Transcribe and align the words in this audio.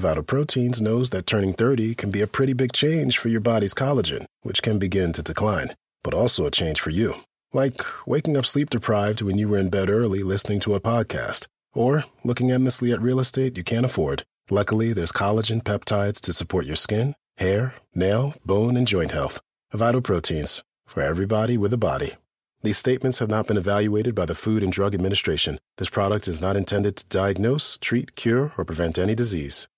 Vital 0.00 0.22
Proteins 0.22 0.80
knows 0.80 1.10
that 1.10 1.26
turning 1.26 1.52
30 1.52 1.94
can 1.94 2.10
be 2.10 2.22
a 2.22 2.26
pretty 2.26 2.54
big 2.54 2.72
change 2.72 3.18
for 3.18 3.28
your 3.28 3.42
body's 3.42 3.74
collagen, 3.74 4.24
which 4.40 4.62
can 4.62 4.78
begin 4.78 5.12
to 5.12 5.22
decline, 5.22 5.74
but 6.02 6.14
also 6.14 6.46
a 6.46 6.50
change 6.50 6.80
for 6.80 6.88
you. 6.88 7.16
Like 7.52 7.82
waking 8.06 8.38
up 8.38 8.46
sleep 8.46 8.70
deprived 8.70 9.20
when 9.20 9.36
you 9.36 9.46
were 9.46 9.58
in 9.58 9.68
bed 9.68 9.90
early 9.90 10.22
listening 10.22 10.58
to 10.60 10.74
a 10.74 10.80
podcast, 10.80 11.48
or 11.74 12.04
looking 12.24 12.50
endlessly 12.50 12.92
at 12.92 13.02
real 13.02 13.20
estate 13.20 13.58
you 13.58 13.62
can't 13.62 13.84
afford. 13.84 14.22
Luckily, 14.48 14.94
there's 14.94 15.12
collagen 15.12 15.62
peptides 15.62 16.18
to 16.22 16.32
support 16.32 16.64
your 16.64 16.76
skin, 16.76 17.14
hair, 17.36 17.74
nail, 17.94 18.34
bone, 18.42 18.78
and 18.78 18.86
joint 18.86 19.12
health. 19.12 19.38
Vital 19.74 20.00
Proteins, 20.00 20.62
for 20.86 21.02
everybody 21.02 21.58
with 21.58 21.74
a 21.74 21.78
body. 21.78 22.14
These 22.62 22.78
statements 22.78 23.18
have 23.18 23.28
not 23.28 23.46
been 23.46 23.58
evaluated 23.58 24.14
by 24.14 24.24
the 24.24 24.34
Food 24.34 24.62
and 24.62 24.72
Drug 24.72 24.94
Administration. 24.94 25.58
This 25.76 25.90
product 25.90 26.26
is 26.26 26.40
not 26.40 26.56
intended 26.56 26.96
to 26.96 27.06
diagnose, 27.08 27.76
treat, 27.76 28.16
cure, 28.16 28.52
or 28.56 28.64
prevent 28.64 28.98
any 28.98 29.14
disease. 29.14 29.68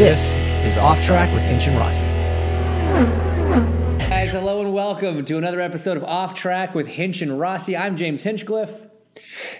This 0.00 0.32
is 0.64 0.78
Off 0.78 1.04
Track 1.04 1.30
with 1.34 1.42
Hinch 1.42 1.66
and 1.66 1.76
Rossi. 1.76 2.00
Guys, 4.08 4.30
hello 4.30 4.62
and 4.62 4.72
welcome 4.72 5.26
to 5.26 5.36
another 5.36 5.60
episode 5.60 5.98
of 5.98 6.04
Off 6.04 6.32
Track 6.32 6.74
with 6.74 6.86
Hinch 6.86 7.20
and 7.20 7.38
Rossi. 7.38 7.76
I'm 7.76 7.98
James 7.98 8.22
Hinchcliffe. 8.22 8.86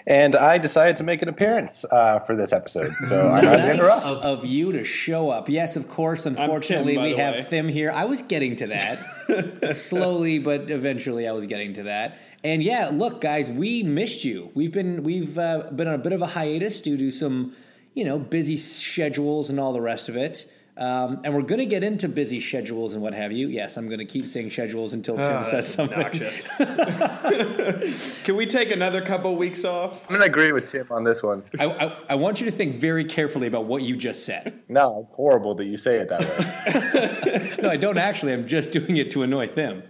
And 0.07 0.35
I 0.35 0.57
decided 0.57 0.95
to 0.95 1.03
make 1.03 1.21
an 1.21 1.29
appearance 1.29 1.85
uh, 1.85 2.21
for 2.21 2.35
this 2.35 2.53
episode. 2.53 2.91
So 3.07 3.29
I'm 3.29 3.45
Alexander 3.45 3.83
Ross. 3.83 4.03
Of, 4.03 4.17
of 4.17 4.43
you 4.43 4.71
to 4.71 4.83
show 4.83 5.29
up. 5.29 5.47
Yes, 5.47 5.75
of 5.75 5.87
course. 5.87 6.25
Unfortunately, 6.25 6.95
by 6.95 7.03
we 7.03 7.15
have 7.17 7.35
way. 7.35 7.45
Tim 7.47 7.67
here. 7.67 7.91
I 7.91 8.05
was 8.05 8.23
getting 8.23 8.55
to 8.55 8.67
that 8.69 9.75
slowly, 9.75 10.39
but 10.39 10.71
eventually, 10.71 11.27
I 11.27 11.33
was 11.33 11.45
getting 11.45 11.73
to 11.73 11.83
that. 11.83 12.17
And 12.43 12.63
yeah, 12.63 12.89
look, 12.91 13.21
guys, 13.21 13.51
we 13.51 13.83
missed 13.83 14.25
you. 14.25 14.49
We've 14.55 14.73
been 14.73 15.03
we've 15.03 15.37
uh, 15.37 15.69
been 15.69 15.87
on 15.87 15.93
a 15.93 15.99
bit 15.99 16.13
of 16.13 16.23
a 16.23 16.27
hiatus 16.27 16.81
due 16.81 16.97
to 16.97 17.11
some, 17.11 17.53
you 17.93 18.05
know, 18.05 18.17
busy 18.19 18.57
schedules 18.57 19.49
and 19.49 19.59
all 19.59 19.73
the 19.73 19.81
rest 19.81 20.09
of 20.09 20.15
it. 20.15 20.49
Um, 20.77 21.19
and 21.25 21.33
we're 21.35 21.41
going 21.41 21.59
to 21.59 21.65
get 21.65 21.83
into 21.83 22.07
busy 22.07 22.39
schedules 22.39 22.93
and 22.93 23.03
what 23.03 23.13
have 23.13 23.31
you. 23.33 23.49
Yes, 23.49 23.75
I'm 23.77 23.87
going 23.87 23.99
to 23.99 24.05
keep 24.05 24.25
saying 24.25 24.51
schedules 24.51 24.93
until 24.93 25.17
Tim 25.17 25.25
Ah, 25.25 25.43
says 25.43 25.71
something. 25.71 25.97
obnoxious. 25.99 26.47
Can 28.23 28.35
we 28.35 28.45
take 28.45 28.71
another 28.71 29.01
couple 29.01 29.35
weeks 29.35 29.65
off? 29.65 30.01
I'm 30.09 30.15
going 30.17 30.21
to 30.21 30.27
agree 30.27 30.51
with 30.53 30.67
Tim 30.67 30.87
on 30.89 31.03
this 31.03 31.21
one. 31.21 31.43
I, 31.59 31.65
I, 31.65 31.91
I 32.11 32.15
want 32.15 32.39
you 32.39 32.45
to 32.49 32.51
think 32.55 32.75
very 32.75 33.03
carefully 33.03 33.47
about 33.47 33.65
what 33.65 33.83
you 33.83 33.95
just 33.97 34.25
said. 34.25 34.59
No, 34.69 35.01
it's 35.03 35.13
horrible 35.13 35.53
that 35.55 35.65
you 35.65 35.77
say 35.77 35.97
it 35.97 36.09
that 36.09 36.21
way. 36.21 37.47
No, 37.61 37.69
I 37.69 37.75
don't 37.75 37.99
actually. 37.99 38.33
I'm 38.33 38.47
just 38.47 38.71
doing 38.71 38.97
it 38.97 39.11
to 39.11 39.21
annoy 39.21 39.47
them. 39.49 39.83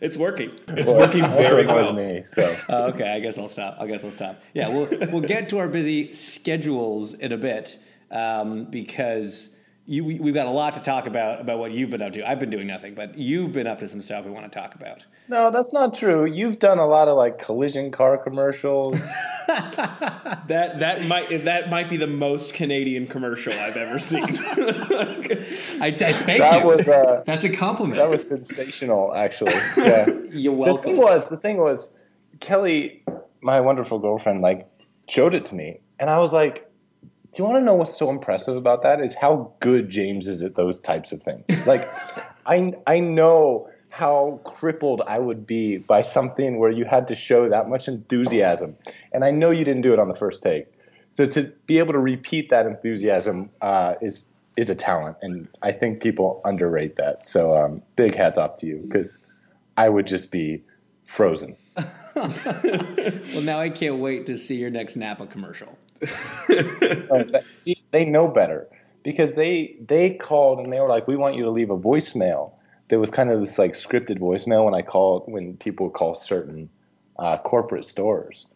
It's 0.00 0.16
working. 0.16 0.50
It's 0.68 0.90
Well, 0.90 0.98
working 1.00 1.22
very 1.30 1.66
well. 1.66 1.92
me. 1.92 2.22
So 2.26 2.56
Uh, 2.68 2.90
okay, 2.94 3.10
I 3.12 3.20
guess 3.20 3.38
I'll 3.38 3.48
stop. 3.48 3.76
I 3.80 3.86
guess 3.86 4.04
I'll 4.04 4.10
stop. 4.10 4.40
Yeah, 4.54 4.68
we'll 4.68 4.88
we'll 5.10 5.20
get 5.20 5.48
to 5.50 5.58
our 5.58 5.68
busy 5.68 6.12
schedules 6.12 7.14
in 7.14 7.32
a 7.32 7.36
bit 7.38 7.78
um, 8.10 8.64
because 8.66 9.50
you 9.86 10.04
we, 10.04 10.18
we've 10.18 10.34
got 10.34 10.46
a 10.46 10.50
lot 10.50 10.74
to 10.74 10.80
talk 10.80 11.06
about 11.06 11.40
about 11.40 11.58
what 11.58 11.72
you've 11.72 11.90
been 11.90 12.02
up 12.02 12.12
to. 12.14 12.28
I've 12.28 12.38
been 12.40 12.50
doing 12.50 12.66
nothing, 12.66 12.94
but 12.94 13.16
you've 13.18 13.52
been 13.52 13.66
up 13.66 13.78
to 13.80 13.88
some 13.88 14.00
stuff 14.00 14.24
we 14.24 14.30
want 14.30 14.50
to 14.50 14.58
talk 14.58 14.74
about. 14.74 15.04
No, 15.28 15.50
that's 15.50 15.72
not 15.72 15.94
true. 15.94 16.24
You've 16.26 16.58
done 16.58 16.78
a 16.78 16.86
lot 16.86 17.08
of 17.08 17.16
like 17.16 17.38
collision 17.38 17.90
car 17.90 18.18
commercials. 18.18 19.00
That 19.46 20.78
that 20.78 21.04
might 21.06 21.44
that 21.44 21.68
might 21.70 21.88
be 21.90 21.96
the 21.98 22.06
most 22.06 22.54
Canadian 22.54 23.06
commercial 23.06 23.52
I've 23.52 23.76
ever 23.76 23.98
seen. 23.98 24.22
I, 24.38 25.86
I 25.88 25.90
thank 25.92 26.40
That 26.40 26.60
you. 26.62 26.66
was 26.66 26.88
uh, 26.88 27.22
That's 27.26 27.44
a 27.44 27.50
compliment. 27.50 27.98
that 27.98 28.08
was 28.10 28.26
sensational, 28.26 29.14
actually. 29.14 29.52
Yeah. 29.76 30.06
You're 30.30 30.54
The 30.54 30.60
welcome. 30.60 30.82
thing 30.84 30.96
was, 30.96 31.28
the 31.28 31.36
thing 31.36 31.58
was, 31.58 31.88
Kelly, 32.40 33.02
my 33.42 33.60
wonderful 33.60 33.98
girlfriend, 33.98 34.40
like 34.42 34.66
showed 35.08 35.34
it 35.34 35.44
to 35.46 35.54
me, 35.54 35.78
and 35.98 36.08
I 36.10 36.18
was 36.18 36.32
like, 36.32 36.70
"Do 37.02 37.42
you 37.42 37.44
want 37.44 37.56
to 37.58 37.62
know 37.64 37.74
what's 37.74 37.96
so 37.96 38.10
impressive 38.10 38.56
about 38.56 38.82
that? 38.82 39.00
Is 39.00 39.14
how 39.14 39.52
good 39.60 39.90
James 39.90 40.26
is 40.26 40.42
at 40.42 40.54
those 40.54 40.80
types 40.80 41.12
of 41.12 41.22
things. 41.22 41.44
Like, 41.66 41.86
I 42.46 42.74
I 42.86 43.00
know 43.00 43.68
how 43.94 44.40
crippled 44.42 45.02
I 45.06 45.20
would 45.20 45.46
be 45.46 45.78
by 45.78 46.02
something 46.02 46.58
where 46.58 46.70
you 46.72 46.84
had 46.84 47.06
to 47.08 47.14
show 47.14 47.48
that 47.48 47.68
much 47.68 47.86
enthusiasm, 47.86 48.76
and 49.12 49.24
I 49.24 49.30
know 49.30 49.52
you 49.52 49.64
didn't 49.64 49.82
do 49.82 49.92
it 49.92 50.00
on 50.00 50.08
the 50.08 50.16
first 50.16 50.42
take. 50.42 50.66
So 51.10 51.26
to 51.26 51.44
be 51.66 51.78
able 51.78 51.92
to 51.92 52.00
repeat 52.00 52.50
that 52.50 52.66
enthusiasm 52.66 53.50
uh, 53.60 53.94
is 54.02 54.24
is 54.56 54.68
a 54.68 54.74
talent, 54.74 55.18
and 55.22 55.46
I 55.62 55.70
think 55.70 56.02
people 56.02 56.40
underrate 56.44 56.96
that. 56.96 57.24
So 57.24 57.56
um, 57.56 57.82
big 57.94 58.16
hats 58.16 58.36
off 58.36 58.56
to 58.56 58.66
you 58.66 58.78
because 58.78 59.16
I 59.76 59.88
would 59.88 60.08
just 60.08 60.32
be 60.32 60.64
frozen. 61.04 61.54
well, 62.16 63.42
now 63.42 63.60
I 63.60 63.70
can't 63.70 64.00
wait 64.00 64.26
to 64.26 64.36
see 64.36 64.56
your 64.56 64.70
next 64.70 64.96
Napa 64.96 65.28
commercial. 65.28 65.78
They 67.92 68.04
know 68.06 68.26
better 68.26 68.66
because 69.04 69.36
they 69.36 69.76
they 69.86 70.14
called 70.14 70.58
and 70.58 70.72
they 70.72 70.80
were 70.80 70.88
like, 70.88 71.06
"We 71.06 71.14
want 71.14 71.36
you 71.36 71.44
to 71.44 71.50
leave 71.50 71.70
a 71.70 71.78
voicemail." 71.78 72.53
There 72.88 73.00
was 73.00 73.10
kind 73.10 73.30
of 73.30 73.40
this 73.40 73.58
like 73.58 73.72
scripted 73.72 74.18
voicemail 74.18 74.64
when 74.64 74.74
I 74.74 74.82
called 74.82 75.24
when 75.26 75.56
people 75.56 75.90
call 75.90 76.14
certain 76.14 76.68
uh, 77.18 77.38
corporate 77.38 77.84
stores, 77.84 78.46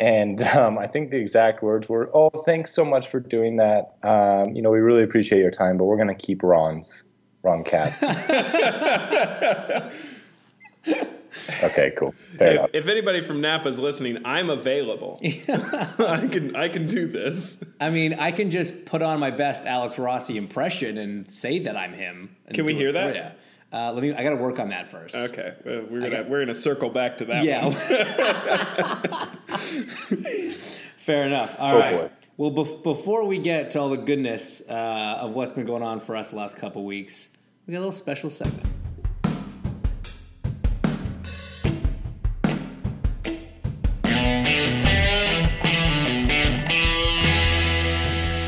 and 0.00 0.42
um, 0.42 0.78
I 0.78 0.86
think 0.86 1.10
the 1.10 1.18
exact 1.18 1.62
words 1.62 1.88
were, 1.88 2.10
"Oh, 2.14 2.30
thanks 2.30 2.74
so 2.74 2.84
much 2.84 3.08
for 3.08 3.20
doing 3.20 3.56
that. 3.56 3.96
Um, 4.02 4.54
you 4.54 4.62
know, 4.62 4.70
we 4.70 4.80
really 4.80 5.02
appreciate 5.02 5.40
your 5.40 5.50
time, 5.50 5.78
but 5.78 5.84
we're 5.84 5.96
going 5.96 6.08
to 6.08 6.14
keep 6.14 6.42
Ron's 6.42 7.04
Ron 7.42 7.62
Cat." 7.62 7.96
okay, 11.62 11.92
cool, 11.96 12.12
fair 12.36 12.48
if, 12.48 12.58
enough. 12.58 12.70
if 12.72 12.88
anybody 12.88 13.22
from 13.22 13.40
Napa's 13.40 13.78
listening, 13.78 14.18
I'm 14.24 14.50
available. 14.50 15.20
I 15.22 16.28
can 16.30 16.56
I 16.56 16.68
can 16.68 16.88
do 16.88 17.06
this. 17.06 17.62
I 17.80 17.90
mean, 17.90 18.14
I 18.14 18.32
can 18.32 18.50
just 18.50 18.84
put 18.86 19.00
on 19.00 19.20
my 19.20 19.30
best 19.30 19.64
Alex 19.64 19.98
Rossi 19.98 20.36
impression 20.36 20.98
and 20.98 21.32
say 21.32 21.60
that 21.60 21.76
I'm 21.76 21.92
him. 21.92 22.34
Can 22.52 22.66
we 22.66 22.74
hear 22.74 22.88
it 22.88 22.92
for 22.92 23.12
that? 23.12 23.38
Ya. 23.74 23.88
Uh, 23.88 23.92
let 23.92 24.02
me. 24.02 24.12
I 24.14 24.22
got 24.22 24.30
to 24.30 24.36
work 24.36 24.58
on 24.58 24.68
that 24.70 24.90
first. 24.90 25.14
Okay, 25.14 25.54
uh, 25.66 25.80
we're 25.90 26.00
gonna 26.00 26.10
got- 26.10 26.28
we're 26.28 26.40
gonna 26.40 26.54
circle 26.54 26.90
back 26.90 27.18
to 27.18 27.24
that. 27.26 27.44
Yeah. 27.44 27.66
one. 27.66 27.74
Fair 30.96 31.24
enough. 31.24 31.54
All 31.58 31.74
Oh, 31.74 31.78
right. 31.78 31.96
boy. 31.98 32.10
Well, 32.36 32.50
bef- 32.50 32.82
before 32.82 33.24
we 33.24 33.38
get 33.38 33.70
to 33.72 33.80
all 33.80 33.90
the 33.90 33.96
goodness 33.98 34.62
uh, 34.68 35.18
of 35.20 35.32
what's 35.34 35.52
been 35.52 35.66
going 35.66 35.82
on 35.82 36.00
for 36.00 36.16
us 36.16 36.30
the 36.30 36.36
last 36.36 36.56
couple 36.56 36.84
weeks, 36.84 37.28
we 37.66 37.72
got 37.72 37.78
a 37.78 37.80
little 37.80 37.92
special 37.92 38.30
segment. 38.30 38.66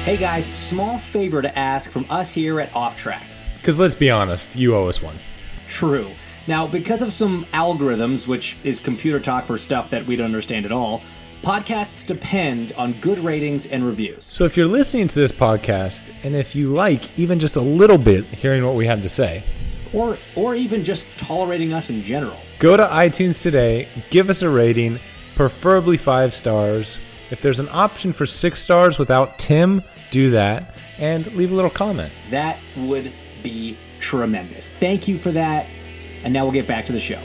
Hey 0.05 0.17
guys, 0.17 0.47
small 0.57 0.99
favor 0.99 1.43
to 1.43 1.59
ask 1.59 1.91
from 1.91 2.07
us 2.09 2.33
here 2.33 2.61
at 2.61 2.73
Off 2.77 2.97
Track. 2.97 3.25
Because 3.67 3.81
let's 3.81 3.97
be 3.97 4.13
honest, 4.13 4.55
you 4.55 4.77
owe 4.77 4.87
us 4.87 5.03
one. 5.03 5.19
True. 5.67 6.13
Now, 6.47 6.69
because 6.69 7.03
of 7.03 7.13
some 7.13 7.47
algorithms, 7.53 8.29
which 8.29 8.59
is 8.63 8.79
computer 8.79 9.19
talk 9.19 9.45
for 9.45 9.59
stuff 9.59 9.91
that 9.91 10.07
we 10.07 10.15
don't 10.15 10.27
understand 10.27 10.67
at 10.67 10.71
all, 10.71 11.03
podcasts 11.43 12.07
depend 12.07 12.71
on 12.75 12.93
good 13.01 13.19
ratings 13.19 13.67
and 13.67 13.85
reviews. 13.85 14.25
So 14.25 14.45
if 14.45 14.57
you're 14.57 14.69
listening 14.69 15.09
to 15.09 15.19
this 15.19 15.33
podcast, 15.33 16.15
and 16.23 16.37
if 16.37 16.55
you 16.55 16.69
like 16.69 17.19
even 17.19 17.41
just 17.41 17.57
a 17.57 17.61
little 17.61 17.99
bit 17.99 18.27
hearing 18.27 18.65
what 18.65 18.77
we 18.77 18.87
have 18.87 19.03
to 19.03 19.09
say, 19.09 19.43
Or 19.93 20.17
or 20.37 20.55
even 20.55 20.85
just 20.85 21.09
tolerating 21.19 21.73
us 21.73 21.91
in 21.91 22.05
general. 22.05 22.37
go 22.61 22.77
to 22.77 22.87
iTunes 22.87 23.43
today, 23.43 23.89
give 24.11 24.31
us 24.31 24.43
a 24.43 24.49
rating, 24.49 25.01
preferably 25.35 25.97
five 25.97 26.37
stars. 26.37 27.01
If 27.33 27.43
there's 27.43 27.59
an 27.59 27.69
option 27.73 28.13
for 28.13 28.27
six 28.27 28.63
stars 28.63 28.97
without 28.97 29.41
Tim, 29.41 29.83
do 30.13 30.31
that, 30.31 30.77
and 30.99 31.27
leave 31.33 31.51
a 31.51 31.55
little 31.57 31.69
comment. 31.69 32.13
That 32.31 32.61
would 32.77 33.13
be 33.43 33.79
tremendous. 34.01 34.69
Thank 34.69 35.09
you 35.09 35.19
for 35.19 35.33
that. 35.33 35.67
And 36.23 36.33
now 36.33 36.45
we'll 36.45 36.53
get 36.53 36.67
back 36.67 36.85
to 36.87 36.93
the 36.93 37.01
show. 37.01 37.21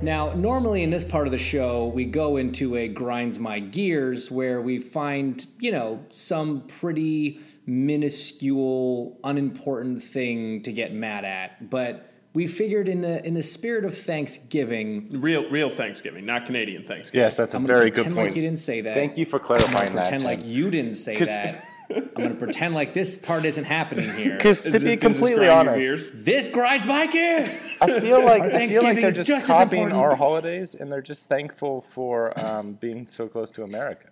Now, 0.00 0.32
normally 0.34 0.84
in 0.84 0.90
this 0.90 1.02
part 1.02 1.26
of 1.26 1.32
the 1.32 1.38
show, 1.38 1.88
we 1.88 2.04
go 2.04 2.36
into 2.36 2.76
a 2.76 2.86
grinds 2.86 3.38
my 3.40 3.58
gears 3.58 4.30
where 4.30 4.60
we 4.60 4.78
find, 4.78 5.44
you 5.58 5.72
know, 5.72 6.04
some 6.10 6.62
pretty 6.68 7.40
minuscule, 7.66 9.18
unimportant 9.24 10.02
thing 10.02 10.62
to 10.62 10.72
get 10.72 10.92
mad 10.92 11.24
at. 11.24 11.68
But 11.68 12.12
we 12.32 12.46
figured 12.46 12.88
in 12.88 13.02
the 13.02 13.24
in 13.26 13.34
the 13.34 13.42
spirit 13.42 13.84
of 13.84 13.96
Thanksgiving, 13.98 15.20
Real 15.20 15.50
real 15.50 15.68
Thanksgiving, 15.68 16.24
not 16.24 16.46
Canadian 16.46 16.84
Thanksgiving. 16.84 17.24
Yes, 17.24 17.36
that's 17.36 17.54
a 17.54 17.56
I'm 17.56 17.64
gonna 17.66 17.78
very 17.78 17.90
good 17.90 18.04
point. 18.06 18.16
like 18.16 18.36
you 18.36 18.42
didn't 18.42 18.60
say 18.60 18.80
that. 18.82 18.94
Thank 18.94 19.18
you 19.18 19.26
for 19.26 19.40
I'm 19.40 19.46
gonna 19.46 19.60
clarifying 19.60 19.94
that. 19.96 20.08
pretend 20.08 20.22
like 20.22 20.44
you 20.44 20.70
didn't 20.70 20.94
say 20.94 21.18
that. 21.18 21.64
I'm 21.90 22.08
going 22.14 22.28
to 22.30 22.34
pretend 22.34 22.74
like 22.74 22.92
this 22.92 23.16
part 23.16 23.44
isn't 23.44 23.64
happening 23.64 24.10
here. 24.12 24.36
Because 24.36 24.60
to 24.62 24.70
this- 24.70 24.82
be 24.82 24.96
does 24.96 25.00
this 25.00 25.12
completely 25.18 25.46
grind 25.46 25.68
honest. 25.70 26.24
This 26.24 26.48
grinds 26.48 26.86
my 26.86 27.06
gears. 27.06 27.64
I 27.80 28.00
feel 28.00 28.22
like 28.24 28.42
I 28.42 28.48
feel 28.48 28.58
Thanksgiving 28.58 28.84
like 28.86 28.96
they're 28.96 29.08
is 29.08 29.16
just, 29.16 29.28
just 29.28 29.42
as 29.44 29.46
copying 29.48 29.82
important. 29.84 30.10
our 30.10 30.16
holidays, 30.16 30.74
and 30.74 30.92
they're 30.92 31.00
just 31.02 31.28
thankful 31.28 31.80
for 31.80 32.38
um, 32.38 32.72
being 32.74 33.06
so 33.06 33.26
close 33.28 33.50
to 33.52 33.62
America. 33.62 34.08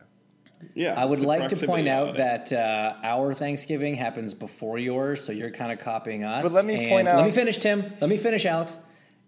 Yeah, 0.75 0.95
I 0.99 1.05
would 1.05 1.21
like 1.21 1.49
to 1.49 1.67
point 1.67 1.87
out 1.87 2.17
that 2.17 2.51
uh, 2.51 2.95
our 3.03 3.35
Thanksgiving 3.35 3.95
happens 3.95 4.33
before 4.33 4.79
yours, 4.79 5.23
so 5.23 5.33
you're 5.33 5.51
kind 5.51 5.71
of 5.71 5.81
copying 5.81 6.25
us. 6.25 6.43
But 6.43 6.53
let 6.53 6.65
me 6.65 6.77
And 6.77 6.89
point 6.89 7.07
Let 7.09 7.27
me 7.27 7.31
finish, 7.31 7.59
Tim. 7.59 7.93
Let 8.01 8.09
me 8.09 8.17
finish, 8.17 8.47
Alex. 8.47 8.79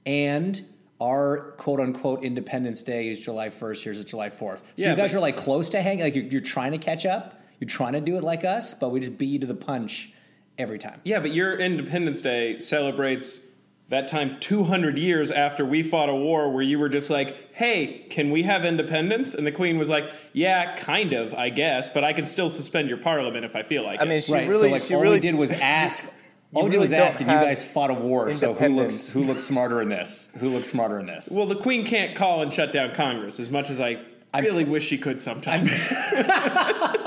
And 0.06 0.64
our 1.02 1.52
quote 1.58 1.80
unquote 1.80 2.24
Independence 2.24 2.82
Day 2.82 3.08
is 3.08 3.20
July 3.20 3.50
1st. 3.50 3.84
Yours 3.84 3.98
is 3.98 4.04
July 4.06 4.30
4th. 4.30 4.58
So 4.58 4.62
Yeah, 4.76 4.90
you 4.92 4.96
guys 4.96 5.12
but- 5.12 5.18
are 5.18 5.20
like 5.20 5.36
close 5.36 5.68
to 5.70 5.82
hang. 5.82 6.00
Like 6.00 6.14
you're, 6.14 6.24
you're 6.24 6.40
trying 6.40 6.72
to 6.72 6.78
catch 6.78 7.04
up. 7.04 7.34
You're 7.60 7.68
trying 7.68 7.94
to 7.94 8.00
do 8.00 8.16
it 8.16 8.22
like 8.22 8.44
us, 8.44 8.74
but 8.74 8.90
we 8.90 9.00
just 9.00 9.18
beat 9.18 9.30
you 9.30 9.38
to 9.40 9.46
the 9.46 9.54
punch 9.54 10.12
every 10.58 10.78
time. 10.78 11.00
Yeah, 11.04 11.20
but 11.20 11.32
your 11.32 11.58
Independence 11.58 12.22
Day 12.22 12.58
celebrates 12.58 13.48
that 13.88 14.06
time 14.06 14.38
200 14.38 14.98
years 14.98 15.30
after 15.30 15.64
we 15.64 15.82
fought 15.82 16.10
a 16.10 16.14
war 16.14 16.50
where 16.50 16.62
you 16.62 16.78
were 16.78 16.90
just 16.90 17.08
like, 17.08 17.54
hey, 17.54 18.04
can 18.10 18.30
we 18.30 18.42
have 18.42 18.64
independence? 18.64 19.34
And 19.34 19.46
the 19.46 19.52
Queen 19.52 19.78
was 19.78 19.88
like, 19.88 20.12
yeah, 20.34 20.76
kind 20.76 21.14
of, 21.14 21.32
I 21.32 21.48
guess, 21.48 21.88
but 21.88 22.04
I 22.04 22.12
can 22.12 22.26
still 22.26 22.50
suspend 22.50 22.88
your 22.88 22.98
parliament 22.98 23.44
if 23.46 23.56
I 23.56 23.62
feel 23.62 23.82
like 23.82 24.00
it. 24.00 24.02
I 24.02 24.04
it. 24.04 24.08
mean, 24.08 24.20
she 24.20 24.32
right. 24.32 24.46
really, 24.46 24.68
so 24.68 24.68
like 24.68 24.82
she 24.82 24.94
all 24.94 25.00
really 25.00 25.16
we 25.16 25.20
did 25.20 25.34
was 25.34 25.50
ask. 25.52 26.04
All 26.54 26.64
we 26.64 26.70
did 26.70 26.78
really 26.78 26.88
was 26.88 26.92
ask, 26.94 27.20
and 27.20 27.30
you 27.30 27.36
guys 27.36 27.62
fought 27.62 27.90
a 27.90 27.94
war. 27.94 28.32
So 28.32 28.54
who 28.54 28.68
looks 28.68 29.06
who 29.06 29.22
looks 29.22 29.44
smarter 29.44 29.82
in 29.82 29.90
this? 29.90 30.30
Who 30.38 30.48
looks 30.48 30.66
smarter 30.66 30.98
in 30.98 31.04
this? 31.04 31.28
well, 31.30 31.44
the 31.44 31.54
Queen 31.54 31.84
can't 31.84 32.16
call 32.16 32.40
and 32.40 32.50
shut 32.50 32.72
down 32.72 32.94
Congress 32.94 33.38
as 33.38 33.50
much 33.50 33.68
as 33.68 33.80
I 33.80 33.98
I 34.32 34.40
really 34.40 34.64
wish 34.64 34.86
she 34.86 34.96
could 34.96 35.20
sometimes. 35.20 35.70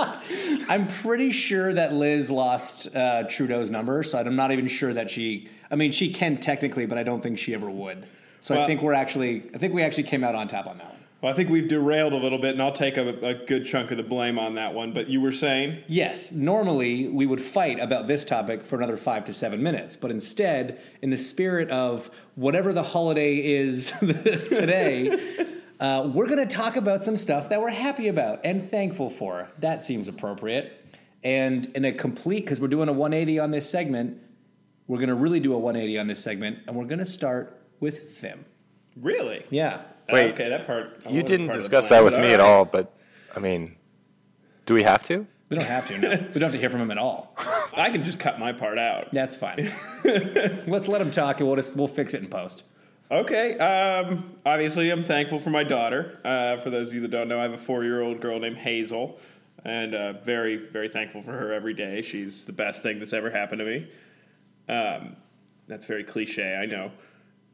I'm 0.69 0.87
pretty 0.87 1.31
sure 1.31 1.73
that 1.73 1.93
Liz 1.93 2.29
lost 2.29 2.93
uh, 2.95 3.23
Trudeau's 3.23 3.69
number, 3.69 4.03
so 4.03 4.17
I'm 4.19 4.35
not 4.35 4.51
even 4.51 4.67
sure 4.67 4.93
that 4.93 5.09
she. 5.11 5.49
I 5.69 5.75
mean, 5.75 5.91
she 5.91 6.11
can 6.11 6.37
technically, 6.37 6.85
but 6.85 6.97
I 6.97 7.03
don't 7.03 7.21
think 7.21 7.37
she 7.37 7.53
ever 7.53 7.69
would. 7.69 8.05
So 8.39 8.59
I 8.59 8.65
think 8.65 8.81
we're 8.81 8.93
actually. 8.93 9.43
I 9.53 9.57
think 9.57 9.73
we 9.73 9.83
actually 9.83 10.03
came 10.03 10.23
out 10.23 10.35
on 10.35 10.47
top 10.47 10.67
on 10.67 10.77
that 10.79 10.87
one. 10.89 10.99
well, 11.21 11.31
I 11.31 11.35
think 11.35 11.49
we've 11.49 11.67
derailed 11.67 12.13
a 12.13 12.17
little 12.17 12.39
bit, 12.39 12.51
and 12.53 12.61
I'll 12.61 12.71
take 12.71 12.97
a, 12.97 13.09
a 13.25 13.33
good 13.45 13.65
chunk 13.65 13.91
of 13.91 13.97
the 13.97 14.03
blame 14.03 14.39
on 14.39 14.55
that 14.55 14.73
one. 14.73 14.93
But 14.93 15.07
you 15.07 15.21
were 15.21 15.31
saying? 15.31 15.83
Yes, 15.87 16.31
normally 16.31 17.07
we 17.07 17.25
would 17.25 17.41
fight 17.41 17.79
about 17.79 18.07
this 18.07 18.23
topic 18.25 18.63
for 18.63 18.77
another 18.77 18.97
five 18.97 19.25
to 19.25 19.33
seven 19.33 19.61
minutes, 19.61 19.95
but 19.95 20.09
instead, 20.11 20.81
in 21.01 21.09
the 21.09 21.17
spirit 21.17 21.69
of 21.69 22.09
whatever 22.35 22.73
the 22.73 22.83
holiday 22.83 23.35
is 23.37 23.93
today, 23.99 25.60
uh, 25.81 26.07
we're 26.13 26.27
going 26.27 26.47
to 26.47 26.55
talk 26.55 26.75
about 26.75 27.03
some 27.03 27.17
stuff 27.17 27.49
that 27.49 27.59
we're 27.59 27.71
happy 27.71 28.07
about 28.07 28.39
and 28.43 28.61
thankful 28.61 29.09
for. 29.09 29.49
That 29.59 29.81
seems 29.81 30.07
appropriate. 30.07 30.85
And 31.23 31.65
in 31.75 31.85
a 31.85 31.91
complete, 31.91 32.41
because 32.41 32.61
we're 32.61 32.67
doing 32.67 32.87
a 32.87 32.93
180 32.93 33.39
on 33.39 33.49
this 33.49 33.67
segment, 33.67 34.21
we're 34.87 34.99
going 34.99 35.09
to 35.09 35.15
really 35.15 35.39
do 35.39 35.53
a 35.53 35.57
180 35.57 35.97
on 35.97 36.07
this 36.07 36.23
segment, 36.23 36.59
and 36.67 36.75
we're 36.75 36.85
going 36.85 36.99
to 36.99 37.05
start 37.05 37.59
with 37.79 38.19
Tim. 38.21 38.45
Really? 38.95 39.43
Yeah. 39.49 39.81
Wait, 40.11 40.33
okay, 40.33 40.49
that 40.49 40.67
part. 40.67 41.01
I 41.05 41.09
You 41.09 41.23
didn't 41.23 41.47
part 41.47 41.57
discuss 41.57 41.89
that 41.89 42.03
with 42.03 42.13
but 42.13 42.21
me 42.21 42.33
at 42.33 42.39
all, 42.39 42.65
but 42.65 42.93
I 43.35 43.39
mean, 43.39 43.75
do 44.67 44.75
we 44.75 44.83
have 44.83 45.01
to? 45.03 45.25
We 45.49 45.57
don't 45.57 45.67
have 45.67 45.87
to. 45.87 45.97
No. 45.97 46.09
we 46.09 46.15
don't 46.15 46.43
have 46.43 46.51
to 46.51 46.57
hear 46.59 46.69
from 46.69 46.81
him 46.81 46.91
at 46.91 46.97
all. 46.97 47.35
I 47.73 47.89
can 47.89 48.03
just 48.03 48.19
cut 48.19 48.39
my 48.39 48.53
part 48.53 48.77
out. 48.77 49.09
That's 49.11 49.35
fine. 49.35 49.71
Let's 50.67 50.87
let 50.87 51.01
him 51.01 51.11
talk, 51.11 51.39
and 51.39 51.47
we'll 51.47 51.55
just 51.55 51.75
we'll 51.75 51.87
fix 51.87 52.13
it 52.13 52.21
in 52.21 52.29
post. 52.29 52.63
Okay. 53.11 53.57
Um, 53.57 54.35
obviously, 54.45 54.89
I'm 54.89 55.03
thankful 55.03 55.37
for 55.37 55.49
my 55.49 55.65
daughter. 55.65 56.17
Uh, 56.23 56.57
for 56.57 56.69
those 56.69 56.87
of 56.87 56.93
you 56.93 57.01
that 57.01 57.11
don't 57.11 57.27
know, 57.27 57.39
I 57.39 57.43
have 57.43 57.51
a 57.53 57.57
four-year-old 57.57 58.21
girl 58.21 58.39
named 58.39 58.57
Hazel, 58.57 59.19
and 59.65 59.93
uh, 59.93 60.13
very, 60.13 60.55
very 60.55 60.87
thankful 60.87 61.21
for 61.21 61.33
her 61.33 61.51
every 61.51 61.73
day. 61.73 62.01
She's 62.01 62.45
the 62.45 62.53
best 62.53 62.81
thing 62.81 62.99
that's 62.99 63.11
ever 63.11 63.29
happened 63.29 63.59
to 63.59 63.65
me. 63.65 63.87
Um, 64.73 65.17
that's 65.67 65.85
very 65.85 66.05
cliche, 66.05 66.55
I 66.55 66.65
know. 66.65 66.91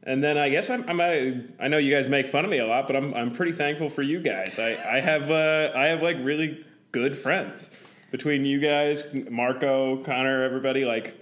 And 0.04 0.22
then 0.22 0.38
I 0.38 0.48
guess 0.48 0.70
I'm, 0.70 0.88
I'm 0.88 1.00
I, 1.00 1.42
I 1.58 1.66
know 1.66 1.78
you 1.78 1.92
guys 1.92 2.06
make 2.06 2.28
fun 2.28 2.44
of 2.44 2.50
me 2.52 2.58
a 2.58 2.66
lot, 2.66 2.86
but 2.86 2.94
I'm 2.94 3.12
I'm 3.14 3.32
pretty 3.32 3.52
thankful 3.52 3.90
for 3.90 4.02
you 4.02 4.20
guys. 4.20 4.60
I 4.60 4.70
I 4.70 5.00
have 5.00 5.28
uh, 5.28 5.72
I 5.74 5.86
have 5.86 6.02
like 6.02 6.16
really 6.20 6.64
good 6.92 7.16
friends 7.16 7.72
between 8.12 8.44
you 8.44 8.60
guys, 8.60 9.04
Marco, 9.12 10.02
Connor, 10.04 10.44
everybody. 10.44 10.84
Like 10.84 11.17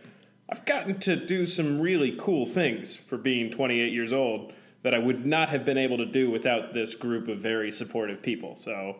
I've 0.49 0.65
gotten 0.65 0.99
to 1.01 1.17
do 1.17 1.45
some 1.47 1.81
really 1.81 2.17
cool 2.19 2.47
things 2.47 2.97
for 2.97 3.17
being 3.17 3.51
28 3.51 3.93
years 3.93 4.13
old 4.13 4.53
that 4.83 4.95
I 4.95 4.99
would 4.99 5.27
not 5.27 5.49
have 5.49 5.65
been 5.65 5.79
able 5.79 5.99
to 5.99 6.07
do 6.07 6.31
without 6.31 6.73
this 6.73 6.95
group 6.95 7.27
of 7.27 7.39
very 7.39 7.73
supportive 7.73 8.23
people. 8.23 8.55
So 8.55 8.97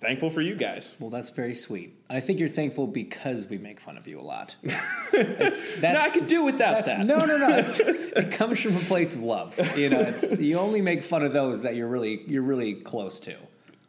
thankful 0.00 0.30
for 0.30 0.40
you 0.40 0.56
guys. 0.56 0.92
Well, 0.98 1.10
that's 1.10 1.28
very 1.30 1.54
sweet. 1.54 1.94
I 2.08 2.18
think 2.18 2.40
you're 2.40 2.48
thankful 2.48 2.88
because 2.88 3.46
we 3.46 3.56
make 3.56 3.78
fun 3.78 3.96
of 3.96 4.08
you 4.08 4.18
a 4.18 4.22
lot. 4.22 4.56
It's, 5.12 5.76
that's, 5.76 5.98
No, 5.98 6.00
I 6.00 6.08
could 6.08 6.28
do 6.28 6.44
without 6.44 6.84
that. 6.86 7.04
No, 7.04 7.24
no, 7.24 7.36
no. 7.36 7.48
It's, 7.58 7.78
it 7.80 8.30
comes 8.32 8.60
from 8.60 8.76
a 8.76 8.80
place 8.80 9.16
of 9.16 9.22
love. 9.22 9.58
You 9.76 9.88
know, 9.88 10.00
it's, 10.00 10.38
you 10.38 10.56
only 10.56 10.80
make 10.80 11.02
fun 11.02 11.24
of 11.24 11.32
those 11.32 11.62
that 11.62 11.74
you're 11.74 11.88
really 11.88 12.22
you're 12.28 12.42
really 12.42 12.74
close 12.74 13.18
to. 13.20 13.36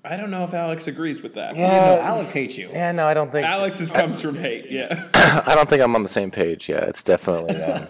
I 0.04 0.18
don't 0.18 0.32
know 0.32 0.44
if 0.44 0.54
Alex 0.54 0.88
agrees 0.88 1.22
with 1.22 1.36
that. 1.36 1.56
You 1.56 1.62
know, 1.62 2.00
Alex 2.02 2.32
hates 2.32 2.58
you. 2.58 2.70
Yeah, 2.72 2.92
no, 2.92 3.06
I 3.06 3.14
don't 3.14 3.32
think. 3.32 3.46
Alex's 3.46 3.92
comes 3.92 4.20
from 4.20 4.36
hate. 4.36 4.72
Yeah. 4.72 5.10
I 5.46 5.54
don't 5.54 5.70
think 5.70 5.84
I'm 5.84 5.96
on 5.96 6.04
the 6.04 6.10
same 6.10 6.32
page. 6.32 6.68
Yeah, 6.68 6.86
it's 6.86 7.04
definitely. 7.04 7.56
Um, 7.56 7.88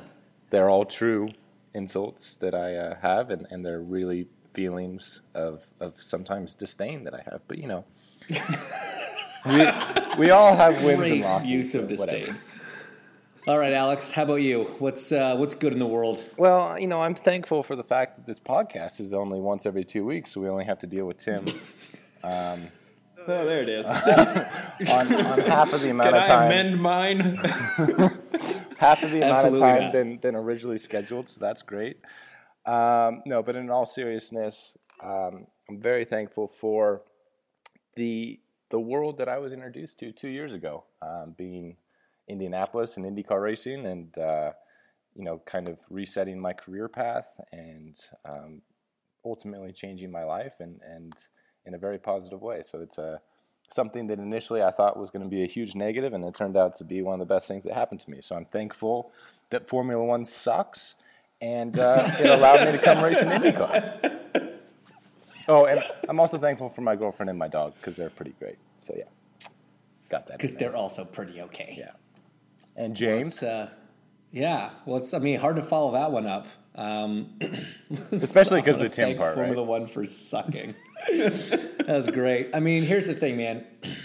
they're 0.50 0.70
all 0.70 0.86
true 0.86 1.30
insults 1.74 2.36
that 2.38 2.54
I 2.54 2.76
uh, 2.76 2.96
have, 3.00 3.30
and, 3.30 3.48
and 3.50 3.66
they're 3.66 3.82
really 3.82 4.28
feelings 4.54 5.22
of 5.34 5.72
of 5.80 6.02
sometimes 6.04 6.54
disdain 6.54 7.06
that 7.06 7.14
I 7.14 7.24
have. 7.32 7.42
But 7.48 7.60
you 7.60 7.68
know, 7.68 7.86
we, 9.46 9.68
we 10.18 10.30
all 10.32 10.56
have 10.56 10.84
wins 10.84 11.12
and 11.12 11.22
losses. 11.22 11.50
use 11.50 11.76
of 11.76 11.90
so 11.90 11.96
whatever. 11.96 12.26
disdain. 12.26 12.42
All 13.48 13.58
right, 13.58 13.74
Alex. 13.74 14.12
How 14.12 14.24
about 14.24 14.36
you? 14.36 14.66
What's 14.78 15.12
uh, 15.12 15.36
what's 15.36 15.56
good 15.56 15.74
in 15.74 15.80
the 15.80 15.88
world? 15.88 16.30
Well, 16.38 16.80
you 16.80 16.88
know, 16.88 17.02
I'm 17.02 17.16
thankful 17.16 17.64
for 17.64 17.76
the 17.76 17.84
fact 17.84 18.18
that 18.18 18.26
this 18.28 18.40
podcast 18.40 19.00
is 19.00 19.14
only 19.14 19.40
once 19.40 19.66
every 19.66 19.84
two 19.84 20.06
weeks, 20.06 20.32
so 20.32 20.42
we 20.42 20.50
only 20.50 20.66
have 20.66 20.78
to 20.80 20.88
deal 20.88 21.08
with 21.08 21.18
Tim 21.18 21.46
Oh, 22.24 23.46
there 23.46 23.62
it 23.62 23.70
is. 23.70 23.86
on, 24.90 25.14
on 25.14 25.40
half 25.42 25.74
of 25.74 25.82
the 25.82 25.92
amount 25.92 26.10
Can 26.10 26.24
of 26.24 26.30
I 26.30 26.46
amend 26.46 26.82
mine? 26.82 27.20
half 28.78 29.04
of 29.04 29.12
the 29.12 29.18
amount 29.18 29.46
of 29.46 29.54
Absolutely 29.54 29.60
time 29.60 29.82
not. 29.84 29.94
than, 29.94 30.20
than 30.22 30.36
originally 30.36 30.78
scheduled, 30.78 31.30
so 31.30 31.40
that's 31.40 31.62
great. 31.62 31.98
Um, 32.66 33.22
no, 33.26 33.44
but 33.44 33.56
in 33.56 33.70
all 33.70 33.86
seriousness, 33.86 34.78
um, 35.04 35.48
I'm 35.70 35.80
very 35.80 36.06
thankful 36.06 36.48
for 36.48 37.04
the 37.96 38.40
the 38.70 38.80
world 38.80 39.18
that 39.18 39.28
I 39.28 39.38
was 39.38 39.52
introduced 39.52 40.00
to 40.00 40.14
two 40.14 40.30
years 40.30 40.54
ago, 40.54 40.86
um, 41.02 41.36
being 41.38 41.76
Indianapolis 42.28 42.96
and 42.96 43.06
IndyCar 43.06 43.42
racing, 43.42 43.86
and 43.86 44.18
uh, 44.18 44.52
you 45.16 45.24
know, 45.24 45.42
kind 45.46 45.68
of 45.68 45.80
resetting 45.90 46.40
my 46.40 46.54
career 46.54 46.88
path 46.88 47.40
and 47.52 48.00
um, 48.26 48.62
ultimately 49.26 49.74
changing 49.74 50.12
my 50.12 50.24
life 50.24 50.54
and 50.60 50.80
and 50.84 51.14
in 51.66 51.74
a 51.74 51.78
very 51.78 51.98
positive 51.98 52.42
way. 52.42 52.62
So 52.62 52.82
it's 52.82 52.98
a 52.98 53.22
something 53.70 54.08
that 54.08 54.20
initially 54.20 54.62
I 54.62 54.72
thought 54.72 54.98
was 54.98 55.10
going 55.10 55.24
to 55.24 55.30
be 55.30 55.44
a 55.44 55.48
huge 55.48 55.76
negative, 55.76 56.14
and 56.14 56.24
it 56.24 56.36
turned 56.36 56.58
out 56.58 56.76
to 56.76 56.84
be 56.84 57.02
one 57.02 57.14
of 57.14 57.28
the 57.28 57.34
best 57.34 57.48
things 57.48 57.64
that 57.64 57.74
happened 57.74 58.02
to 58.02 58.10
me. 58.10 58.20
So 58.22 58.36
I'm 58.36 58.46
thankful 58.46 59.12
that 59.50 59.68
Formula 59.68 60.04
One 60.04 60.26
sucks, 60.26 60.96
and 61.40 61.78
uh, 61.78 62.10
it 62.20 62.30
allowed 62.30 62.66
me 62.66 62.72
to 62.74 62.80
come 62.80 63.04
race 63.04 63.22
in 63.22 63.30
IndyCar. 63.30 64.18
Oh, 65.48 65.66
and 65.66 65.84
I'm 66.08 66.20
also 66.20 66.38
thankful 66.38 66.70
for 66.70 66.82
my 66.82 66.96
girlfriend 66.96 67.30
and 67.30 67.38
my 67.38 67.48
dog 67.48 67.74
because 67.76 67.98
they're 67.98 68.10
pretty 68.10 68.34
great. 68.40 68.58
So 68.78 68.94
yeah, 68.98 69.06
got 70.08 70.28
that. 70.28 70.38
Because 70.38 70.54
they're 70.56 70.76
also 70.76 71.04
pretty 71.04 71.42
okay. 71.42 71.76
Yeah. 71.78 71.92
And 72.76 72.96
James, 72.96 73.34
It's, 73.34 73.44
uh, 73.44 73.70
yeah. 74.32 74.70
Well, 74.86 74.98
it's. 74.98 75.14
I 75.14 75.20
mean, 75.20 75.40
hard 75.40 75.58
to 75.58 75.62
follow 75.62 75.92
that 75.94 76.12
one 76.12 76.26
up. 76.26 76.48
Um, 76.76 77.38
especially 78.12 78.62
because 78.62 78.78
the 78.78 78.88
Tim 78.88 79.18
part, 79.18 79.36
right? 79.36 79.46
Formula 79.48 79.64
One 79.64 79.88
for 79.88 80.06
sucking. 80.06 80.74
That 81.10 81.86
was 81.88 82.10
great. 82.10 82.50
I 82.54 82.60
mean, 82.60 82.84
here's 82.84 83.08
the 83.08 83.16
thing, 83.16 83.38
man. 83.38 83.66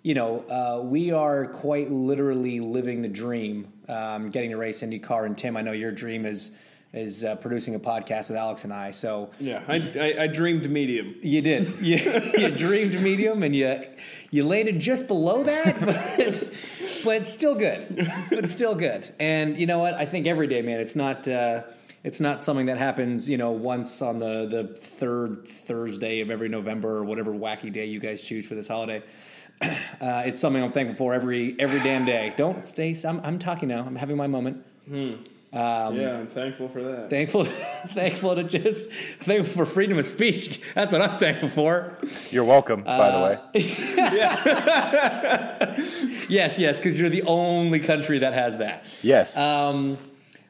You 0.00 0.14
know, 0.14 0.44
uh, 0.48 0.80
we 0.84 1.10
are 1.10 1.44
quite 1.46 1.90
literally 1.90 2.60
living 2.60 3.02
the 3.02 3.08
dream, 3.08 3.70
um, 3.88 4.30
getting 4.30 4.50
to 4.50 4.56
race 4.56 4.80
IndyCar. 4.80 5.26
And 5.26 5.36
Tim, 5.36 5.56
I 5.56 5.60
know 5.60 5.72
your 5.72 5.90
dream 5.90 6.24
is 6.24 6.52
is 6.94 7.24
uh, 7.24 7.34
producing 7.34 7.74
a 7.74 7.80
podcast 7.80 8.28
with 8.30 8.38
Alex 8.38 8.62
and 8.64 8.72
I. 8.72 8.92
So 8.92 9.30
yeah, 9.40 9.62
I, 9.68 9.76
I, 9.98 10.22
I 10.22 10.26
dreamed 10.28 10.70
medium. 10.70 11.16
you 11.20 11.42
did. 11.42 11.68
You, 11.80 11.96
you 12.38 12.50
dreamed 12.50 13.02
medium, 13.02 13.42
and 13.42 13.54
you 13.54 13.82
you 14.30 14.44
landed 14.44 14.78
just 14.78 15.08
below 15.08 15.42
that, 15.42 15.80
but 15.84 16.48
but 17.04 17.26
still 17.26 17.56
good. 17.56 18.08
But 18.30 18.48
still 18.48 18.76
good. 18.76 19.12
And 19.18 19.58
you 19.58 19.66
know 19.66 19.80
what? 19.80 19.94
I 19.94 20.06
think 20.06 20.26
every 20.28 20.46
day, 20.46 20.62
man. 20.62 20.78
It's 20.80 20.96
not. 20.96 21.26
Uh, 21.26 21.64
it's 22.04 22.20
not 22.20 22.42
something 22.42 22.66
that 22.66 22.78
happens, 22.78 23.28
you 23.28 23.36
know, 23.36 23.50
once 23.50 24.00
on 24.02 24.18
the, 24.18 24.46
the 24.46 24.74
third 24.76 25.46
Thursday 25.46 26.20
of 26.20 26.30
every 26.30 26.48
November 26.48 26.96
or 26.96 27.04
whatever 27.04 27.32
wacky 27.32 27.72
day 27.72 27.86
you 27.86 28.00
guys 28.00 28.22
choose 28.22 28.46
for 28.46 28.54
this 28.54 28.68
holiday. 28.68 29.02
Uh, 30.00 30.22
it's 30.24 30.40
something 30.40 30.62
I'm 30.62 30.70
thankful 30.70 30.94
for 30.94 31.12
every 31.12 31.56
every 31.58 31.80
damn 31.80 32.04
day. 32.04 32.32
Don't 32.36 32.64
stay. 32.64 32.96
I'm, 33.04 33.20
I'm 33.24 33.40
talking 33.40 33.68
now. 33.68 33.84
I'm 33.84 33.96
having 33.96 34.16
my 34.16 34.28
moment. 34.28 34.64
yeah, 35.96 36.18
I'm 36.18 36.28
thankful 36.28 36.68
for 36.68 36.80
that. 36.82 37.10
Thankful, 37.10 37.44
thankful 37.88 38.36
to 38.36 38.44
just 38.44 38.88
thankful 39.22 39.64
for 39.64 39.66
freedom 39.66 39.98
of 39.98 40.06
speech. 40.06 40.60
That's 40.76 40.92
what 40.92 41.02
I'm 41.02 41.18
thankful 41.18 41.48
for. 41.48 41.98
You're 42.30 42.44
welcome, 42.44 42.84
by 42.84 43.10
the 43.10 43.18
way. 43.54 43.54
Yes, 46.28 46.58
yes, 46.58 46.76
because 46.76 47.00
you're 47.00 47.08
the 47.08 47.22
only 47.22 47.80
country 47.80 48.18
that 48.18 48.34
has 48.34 48.58
that. 48.58 48.84
Yes. 49.02 49.38
Um, 49.38 49.96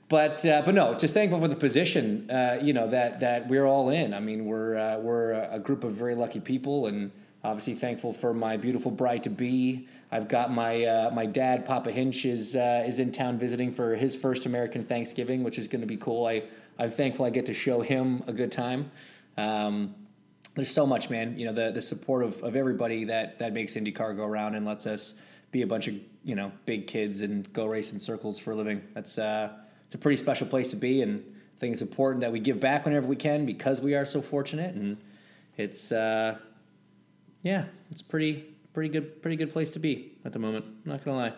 but 0.09 0.45
uh, 0.47 0.63
but 0.65 0.75
no, 0.75 0.95
just 0.95 1.15
thankful 1.15 1.41
for 1.41 1.49
the 1.49 1.57
position. 1.57 2.31
Uh, 2.31 2.59
you 2.63 2.73
know 2.73 2.89
that 2.89 3.21
that 3.21 3.49
we're 3.49 3.67
all 3.67 3.91
in. 3.91 4.15
I 4.15 4.21
mean, 4.21 4.47
we're 4.47 4.77
uh, 4.77 4.99
we're 4.99 5.33
a 5.33 5.59
group 5.59 5.85
of 5.85 5.93
very 5.93 6.15
lucky 6.15 6.41
people, 6.41 6.87
and 6.87 7.11
obviously 7.45 7.75
thankful 7.75 8.13
for 8.13 8.33
my 8.33 8.57
beautiful 8.57 8.91
bride 8.91 9.25
to 9.25 9.31
be. 9.31 9.87
I've 10.11 10.29
got 10.29 10.51
my 10.51 10.85
uh, 10.85 11.11
my 11.11 11.27
dad, 11.27 11.65
Papa 11.65 11.91
Hinch, 11.91 12.25
is 12.25 12.57
uh, 12.57 12.85
is 12.87 13.01
in 13.01 13.13
town 13.13 13.39
visiting 13.39 13.73
for 13.73 13.95
his 13.97 14.17
first 14.17 14.47
American 14.47 14.85
Thanksgiving, 14.85 15.43
which 15.43 15.59
is 15.59 15.69
going 15.69 15.83
to 15.83 15.87
be 15.87 15.97
cool. 15.97 16.27
I 16.27 16.45
I'm 16.79 16.91
thankful 16.91 17.27
I 17.27 17.31
get 17.31 17.47
to 17.47 17.55
show 17.55 17.81
him 17.83 18.23
a 18.27 18.33
good 18.33 18.53
time. 18.53 18.91
Um, 19.37 19.95
there's 20.55 20.71
so 20.71 20.87
much, 20.87 21.11
man. 21.11 21.39
You 21.39 21.47
know, 21.47 21.53
the 21.53 21.71
the 21.71 21.83
support 21.83 22.25
of, 22.25 22.43
of 22.43 22.57
everybody 22.57 23.05
that 23.05 23.39
that 23.41 23.53
makes 23.53 23.75
IndyCar 23.75 24.17
go 24.17 24.25
around 24.25 24.55
and 24.55 24.65
lets 24.65 24.87
us 24.87 25.15
be 25.51 25.63
a 25.63 25.67
bunch 25.67 25.87
of 25.87 25.95
you 26.25 26.35
know 26.35 26.51
big 26.67 26.87
kids 26.87 27.21
and 27.21 27.51
go 27.53 27.67
race 27.67 27.93
in 27.93 27.99
circles 27.99 28.39
for 28.39 28.53
a 28.53 28.55
living. 28.55 28.83
That's 28.95 29.19
uh, 29.19 29.53
it's 29.89 29.95
a 29.95 29.99
pretty 29.99 30.19
special 30.19 30.47
place 30.47 30.69
to 30.69 30.77
be, 30.77 31.01
and 31.01 31.25
I 31.57 31.61
think 31.61 31.73
it's 31.73 31.81
important 31.81 32.21
that 32.21 32.31
we 32.31 32.41
give 32.41 32.61
back 32.61 32.85
whenever 32.85 33.09
we 33.09 33.17
can 33.17 33.47
because 33.47 33.81
we 33.81 33.95
are 33.95 34.05
so 34.05 34.21
fortunate. 34.21 34.75
And 34.75 34.99
it's 35.57 35.91
uh, 35.91 36.37
yeah, 37.43 37.65
it's 37.91 38.03
pretty 38.03 38.45
pretty 38.75 38.91
good 38.91 39.23
pretty 39.23 39.39
good 39.39 39.51
place 39.51 39.71
to 39.71 39.79
be 39.79 40.13
at 40.27 40.35
the 40.35 40.39
moment. 40.39 40.67
I'm 40.67 40.93
Not 40.93 41.05
gonna 41.07 41.17
lie. 41.17 41.33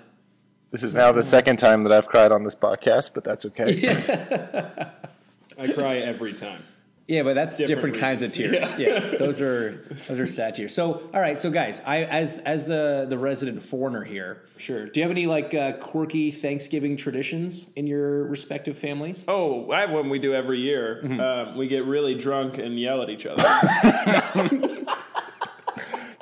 This 0.72 0.82
is 0.82 0.96
now 0.96 1.12
the 1.12 1.22
second 1.22 1.58
time 1.58 1.84
that 1.84 1.92
I've 1.92 2.08
cried 2.08 2.32
on 2.32 2.42
this 2.42 2.56
podcast, 2.56 3.10
but 3.14 3.22
that's 3.22 3.46
okay. 3.46 3.88
I 5.58 5.72
cry 5.72 5.98
every 5.98 6.32
time. 6.32 6.64
Yeah, 7.10 7.24
but 7.24 7.34
that's 7.34 7.56
different, 7.56 7.94
Different 7.94 8.20
kinds 8.20 8.22
of 8.22 8.38
reasons. 8.38 8.76
tears. 8.76 8.78
Yeah. 8.78 9.16
those 9.18 9.40
are 9.40 9.84
those 10.06 10.20
are 10.20 10.28
sad 10.28 10.54
tears. 10.54 10.72
So, 10.72 11.02
all 11.12 11.20
right, 11.20 11.40
so 11.40 11.50
guys, 11.50 11.82
I 11.84 12.04
as 12.04 12.34
as 12.46 12.66
the 12.66 13.06
the 13.08 13.18
resident 13.18 13.64
foreigner 13.64 14.04
here, 14.04 14.42
sure. 14.58 14.86
Do 14.86 15.00
you 15.00 15.02
have 15.04 15.10
any 15.10 15.26
like 15.26 15.52
uh, 15.52 15.72
quirky 15.72 16.30
Thanksgiving 16.30 16.96
traditions 16.96 17.66
in 17.74 17.88
your 17.88 18.24
respective 18.26 18.78
families? 18.78 19.24
Oh, 19.26 19.72
I 19.72 19.80
have 19.80 19.90
one 19.90 20.08
we 20.08 20.20
do 20.20 20.34
every 20.34 20.60
year. 20.60 21.00
Mm-hmm. 21.02 21.20
Um, 21.20 21.56
we 21.58 21.66
get 21.66 21.84
really 21.84 22.14
drunk 22.14 22.58
and 22.58 22.78
yell 22.78 23.02
at 23.02 23.10
each 23.10 23.26
other. 23.26 23.42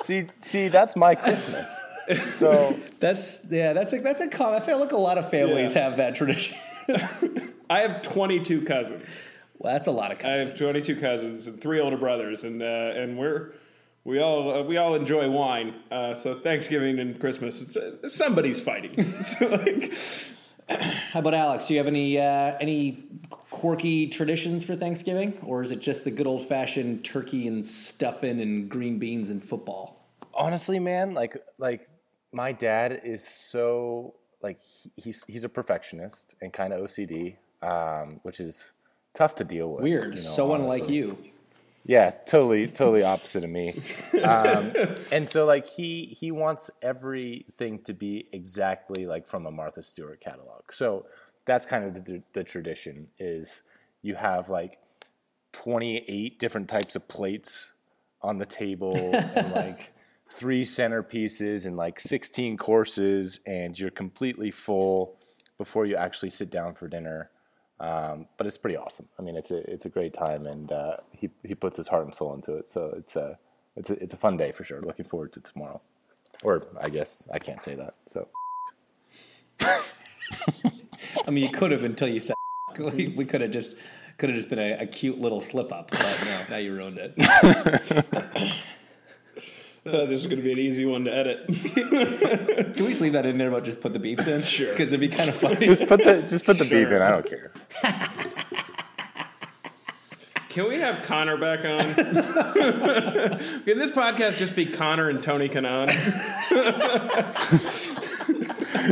see, 0.01 0.25
see, 0.39 0.67
that's 0.69 0.95
my 0.95 1.13
Christmas. 1.15 1.69
So 2.33 2.77
That's 2.99 3.41
yeah, 3.49 3.73
that's 3.73 3.93
a 3.93 3.99
that's 3.99 4.21
a 4.21 4.27
common. 4.27 4.59
I 4.59 4.65
feel 4.65 4.79
like 4.79 4.91
a 4.91 4.97
lot 4.97 5.19
of 5.19 5.29
families 5.29 5.75
Yeah. 5.75 5.83
have 5.83 5.97
that 5.97 6.15
tradition. 6.15 6.57
I 7.69 7.81
have 7.81 8.01
22 8.01 8.63
cousins. 8.63 9.15
Well, 9.59 9.73
that's 9.73 9.87
a 9.87 9.91
lot 9.91 10.11
of 10.11 10.17
cousins. 10.17 10.47
I 10.47 10.49
have 10.49 10.57
22 10.57 10.95
cousins 10.95 11.47
and 11.47 11.61
three 11.61 11.79
older 11.79 11.97
brothers, 11.97 12.43
and 12.43 12.61
uh, 12.61 12.65
and 12.65 13.17
we're 13.17 13.53
we 14.03 14.19
all 14.19 14.51
uh, 14.51 14.63
we 14.63 14.77
all 14.77 14.95
enjoy 14.95 15.29
wine. 15.29 15.75
Uh, 15.91 16.15
so 16.15 16.35
Thanksgiving 16.35 16.99
and 16.99 17.19
Christmas, 17.19 17.61
it's, 17.61 17.77
uh, 17.77 18.09
somebody's 18.09 18.59
fighting. 18.59 19.21
so 19.21 19.47
like, 19.47 19.93
How 21.11 21.19
about 21.19 21.33
Alex? 21.33 21.67
Do 21.67 21.75
you 21.75 21.79
have 21.79 21.87
any 21.87 22.17
uh, 22.19 22.57
any 22.59 23.03
quirky 23.51 24.07
traditions 24.07 24.65
for 24.65 24.75
Thanksgiving, 24.75 25.37
or 25.43 25.61
is 25.61 25.69
it 25.69 25.79
just 25.79 26.03
the 26.03 26.11
good 26.11 26.27
old 26.27 26.47
fashioned 26.47 27.05
turkey 27.05 27.47
and 27.47 27.63
stuffing 27.63 28.41
and 28.41 28.69
green 28.69 28.97
beans 28.97 29.29
and 29.29 29.43
football? 29.43 29.99
honestly, 30.39 30.79
man, 30.79 31.13
like 31.13 31.37
like 31.57 31.87
my 32.31 32.51
dad 32.51 33.01
is 33.03 33.27
so 33.27 34.15
like 34.41 34.59
he's 34.95 35.23
he's 35.25 35.43
a 35.43 35.49
perfectionist 35.49 36.33
and 36.41 36.51
kind 36.51 36.73
of 36.73 36.81
OCD, 36.81 37.35
um, 37.61 38.21
which 38.23 38.39
is 38.39 38.71
tough 39.13 39.35
to 39.35 39.43
deal 39.43 39.71
with. 39.73 39.83
Weird. 39.83 40.15
you 40.15 40.21
know, 40.21 40.29
so 40.29 40.53
unlike 40.53 40.89
you. 40.89 41.17
Yeah, 41.85 42.11
totally, 42.11 42.67
totally 42.67 43.03
opposite 43.03 43.43
of 43.43 43.49
me. 43.49 43.81
Um, 44.23 44.73
and 45.13 45.25
so, 45.25 45.45
like, 45.45 45.65
he 45.65 46.05
he 46.05 46.31
wants 46.31 46.69
everything 46.81 47.79
to 47.83 47.93
be 47.93 48.27
exactly 48.33 49.05
like 49.05 49.25
from 49.25 49.45
a 49.45 49.51
Martha 49.51 49.81
Stewart 49.81 50.19
catalog. 50.19 50.63
So 50.71 51.05
that's 51.45 51.65
kind 51.65 51.85
of 51.85 52.03
the, 52.03 52.21
the 52.33 52.43
tradition 52.43 53.07
is 53.17 53.61
you 54.01 54.15
have 54.15 54.49
like 54.49 54.77
twenty 55.53 56.03
eight 56.09 56.37
different 56.37 56.67
types 56.67 56.97
of 56.97 57.07
plates 57.07 57.71
on 58.21 58.39
the 58.39 58.45
table 58.45 58.95
and 59.15 59.53
like 59.53 59.93
three 60.29 60.65
centerpieces 60.65 61.65
and 61.65 61.77
like 61.77 61.99
sixteen 61.99 62.57
courses, 62.57 63.39
and 63.47 63.79
you're 63.79 63.89
completely 63.89 64.51
full 64.51 65.15
before 65.57 65.85
you 65.85 65.95
actually 65.95 66.29
sit 66.29 66.49
down 66.49 66.75
for 66.75 66.89
dinner. 66.89 67.29
Um, 67.79 68.27
but 68.37 68.45
it's 68.45 68.57
pretty 68.57 68.75
awesome. 68.75 69.07
I 69.17 69.21
mean, 69.21 69.35
it's 69.35 69.51
a 69.51 69.57
it's 69.71 69.85
a 69.85 69.89
great 69.89 70.13
time, 70.13 70.45
and 70.47 70.71
uh, 70.71 70.97
he 71.11 71.29
he 71.43 71.55
puts 71.55 71.77
his 71.77 71.87
heart 71.87 72.05
and 72.05 72.13
soul 72.13 72.33
into 72.33 72.55
it. 72.55 72.67
So 72.67 72.93
it's 72.97 73.15
a 73.15 73.37
it's 73.75 73.89
a 73.89 74.03
it's 74.03 74.13
a 74.13 74.17
fun 74.17 74.37
day 74.37 74.51
for 74.51 74.63
sure. 74.63 74.81
Looking 74.81 75.05
forward 75.05 75.31
to 75.33 75.39
tomorrow, 75.39 75.81
or 76.43 76.67
I 76.81 76.89
guess 76.89 77.27
I 77.31 77.39
can't 77.39 77.61
say 77.61 77.75
that. 77.75 77.93
So 78.07 78.27
I 81.27 81.31
mean, 81.31 81.43
you 81.43 81.51
could 81.51 81.71
have 81.71 81.83
until 81.83 82.07
you 82.07 82.19
said 82.19 82.35
we, 82.77 83.07
we 83.15 83.25
could 83.25 83.41
have 83.41 83.51
just 83.51 83.75
could 84.17 84.29
have 84.29 84.35
just 84.35 84.49
been 84.49 84.59
a, 84.59 84.79
a 84.79 84.85
cute 84.85 85.19
little 85.19 85.41
slip 85.41 85.71
up, 85.71 85.91
but 85.91 86.23
no, 86.25 86.41
now 86.55 86.57
you 86.57 86.73
ruined 86.73 86.97
it. 86.99 87.13
I 89.89 89.91
thought 89.91 90.09
this 90.09 90.19
was 90.19 90.27
going 90.27 90.37
to 90.37 90.43
be 90.43 90.51
an 90.51 90.59
easy 90.59 90.85
one 90.85 91.03
to 91.05 91.13
edit. 91.15 91.45
Can 91.73 92.73
we 92.85 92.89
just 92.89 93.01
leave 93.01 93.13
that 93.13 93.25
in 93.25 93.37
there 93.37 93.49
but 93.51 93.63
just 93.63 93.81
put 93.81 93.93
the 93.93 93.99
beeps 93.99 94.27
in? 94.27 94.41
Sure. 94.41 94.71
Because 94.71 94.87
it'd 94.93 94.99
be 94.99 95.09
kind 95.09 95.29
of 95.29 95.35
funny. 95.35 95.65
just 95.65 95.85
put 95.87 96.03
the 96.03 96.21
just 96.21 96.45
put 96.45 96.57
the 96.57 96.63
beep 96.65 96.87
in. 96.89 97.01
I 97.01 97.09
don't 97.11 97.25
care. 97.25 97.51
Can 100.49 100.67
we 100.67 100.79
have 100.79 101.03
Connor 101.03 101.37
back 101.37 101.59
on? 101.63 101.93
Can 103.65 103.77
this 103.77 103.91
podcast 103.91 104.37
just 104.37 104.55
be 104.55 104.65
Connor 104.65 105.07
and 105.09 105.21
Tony 105.21 105.47
Kanaan? 105.47 105.89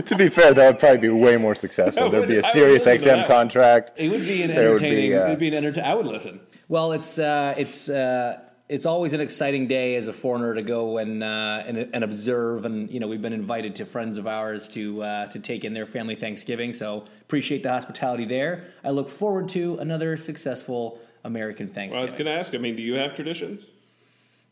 to 0.06 0.16
be 0.16 0.30
fair, 0.30 0.54
that 0.54 0.68
would 0.72 0.80
probably 0.80 1.00
be 1.00 1.10
way 1.10 1.38
more 1.38 1.56
successful. 1.56 2.10
There'd 2.12 2.27
be 2.27 2.36
would- 2.36 2.44
a 2.44 2.48
I 2.48 2.50
would 2.50 2.54
serious 2.54 2.86
listen 2.86 3.08
to 3.10 3.16
XM 3.16 3.18
that. 3.22 3.27
contract. 3.27 3.94
It 3.98 4.12
would 4.12 4.22
be 4.22 4.44
an 4.44 4.50
There 4.51 4.72
would 4.74 4.82
be, 4.82 4.88
entertaining. 4.88 5.18
uh, 5.18 5.25
it'd 5.25 5.39
be 5.39 5.48
an 5.48 5.54
entertain. 5.56 5.84
I 5.84 5.96
would 5.96 6.06
listen. 6.06 6.39
Well, 6.70 6.92
it's 6.92 7.18
uh, 7.18 7.56
it's 7.58 7.89
uh, 7.89 8.39
it's 8.69 8.86
always 8.86 9.13
an 9.13 9.21
exciting 9.21 9.67
day 9.67 9.95
as 9.95 10.07
a 10.07 10.13
foreigner 10.13 10.53
to 10.53 10.62
go 10.62 10.97
and 10.97 11.24
uh, 11.24 11.63
and, 11.65 11.77
and 11.93 12.03
observe. 12.03 12.65
And 12.65 12.91
you 12.91 13.00
know, 13.00 13.07
we've 13.07 13.21
been 13.21 13.33
invited 13.33 13.75
to 13.75 13.86
friends 13.86 14.17
of 14.17 14.27
ours 14.27 14.67
to 14.69 15.03
uh, 15.03 15.25
to 15.27 15.39
take 15.39 15.63
in 15.63 15.74
their 15.74 15.86
family 15.86 16.15
Thanksgiving. 16.15 16.74
So 16.74 17.05
appreciate 17.21 17.63
the 17.63 17.69
hospitality 17.69 18.25
there. 18.25 18.65
I 18.83 18.89
look 18.89 19.09
forward 19.09 19.47
to 19.50 19.77
another 19.77 20.17
successful 20.17 21.00
American 21.24 21.67
Thanksgiving. 21.67 21.91
Well, 21.91 22.01
I 22.01 22.03
was 22.03 22.13
going 22.13 22.25
to 22.25 22.31
ask. 22.31 22.53
I 22.53 22.57
mean, 22.57 22.75
do 22.75 22.83
you 22.83 22.95
have 22.95 23.15
traditions? 23.15 23.65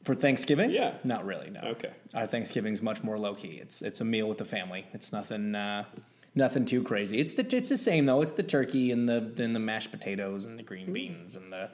For 0.04 0.14
Thanksgiving? 0.14 0.70
Yeah. 0.70 0.94
Not 1.04 1.26
really. 1.26 1.50
No. 1.50 1.62
Okay. 1.62 1.90
Our 2.14 2.28
Thanksgiving's 2.28 2.82
much 2.84 3.04
more 3.04 3.18
low 3.18 3.34
key. 3.34 3.60
It's 3.62 3.82
it's 3.82 4.02
a 4.02 4.06
meal 4.06 4.30
with 4.30 4.38
the 4.38 4.46
family. 4.46 4.86
It's 4.94 5.12
nothing 5.12 5.56
uh, 5.56 5.86
nothing 6.36 6.64
too 6.64 6.84
crazy. 6.84 7.20
It's 7.20 7.34
the 7.34 7.56
it's 7.56 7.70
the 7.70 7.78
same 7.78 8.06
though. 8.06 8.22
It's 8.22 8.34
the 8.34 8.44
turkey 8.44 8.92
and 8.92 9.10
the 9.10 9.34
and 9.44 9.56
the 9.56 9.60
mashed 9.60 9.92
potatoes 9.92 10.46
and 10.46 10.58
the 10.58 10.64
green 10.64 10.94
beans 10.94 11.36
and 11.36 11.52
the 11.52 11.70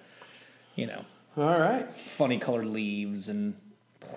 you 0.76 0.88
know 0.88 1.04
All 1.38 1.60
right. 1.60 1.90
funny 1.94 2.38
colored 2.38 2.66
leaves 2.66 3.30
and 3.30 3.56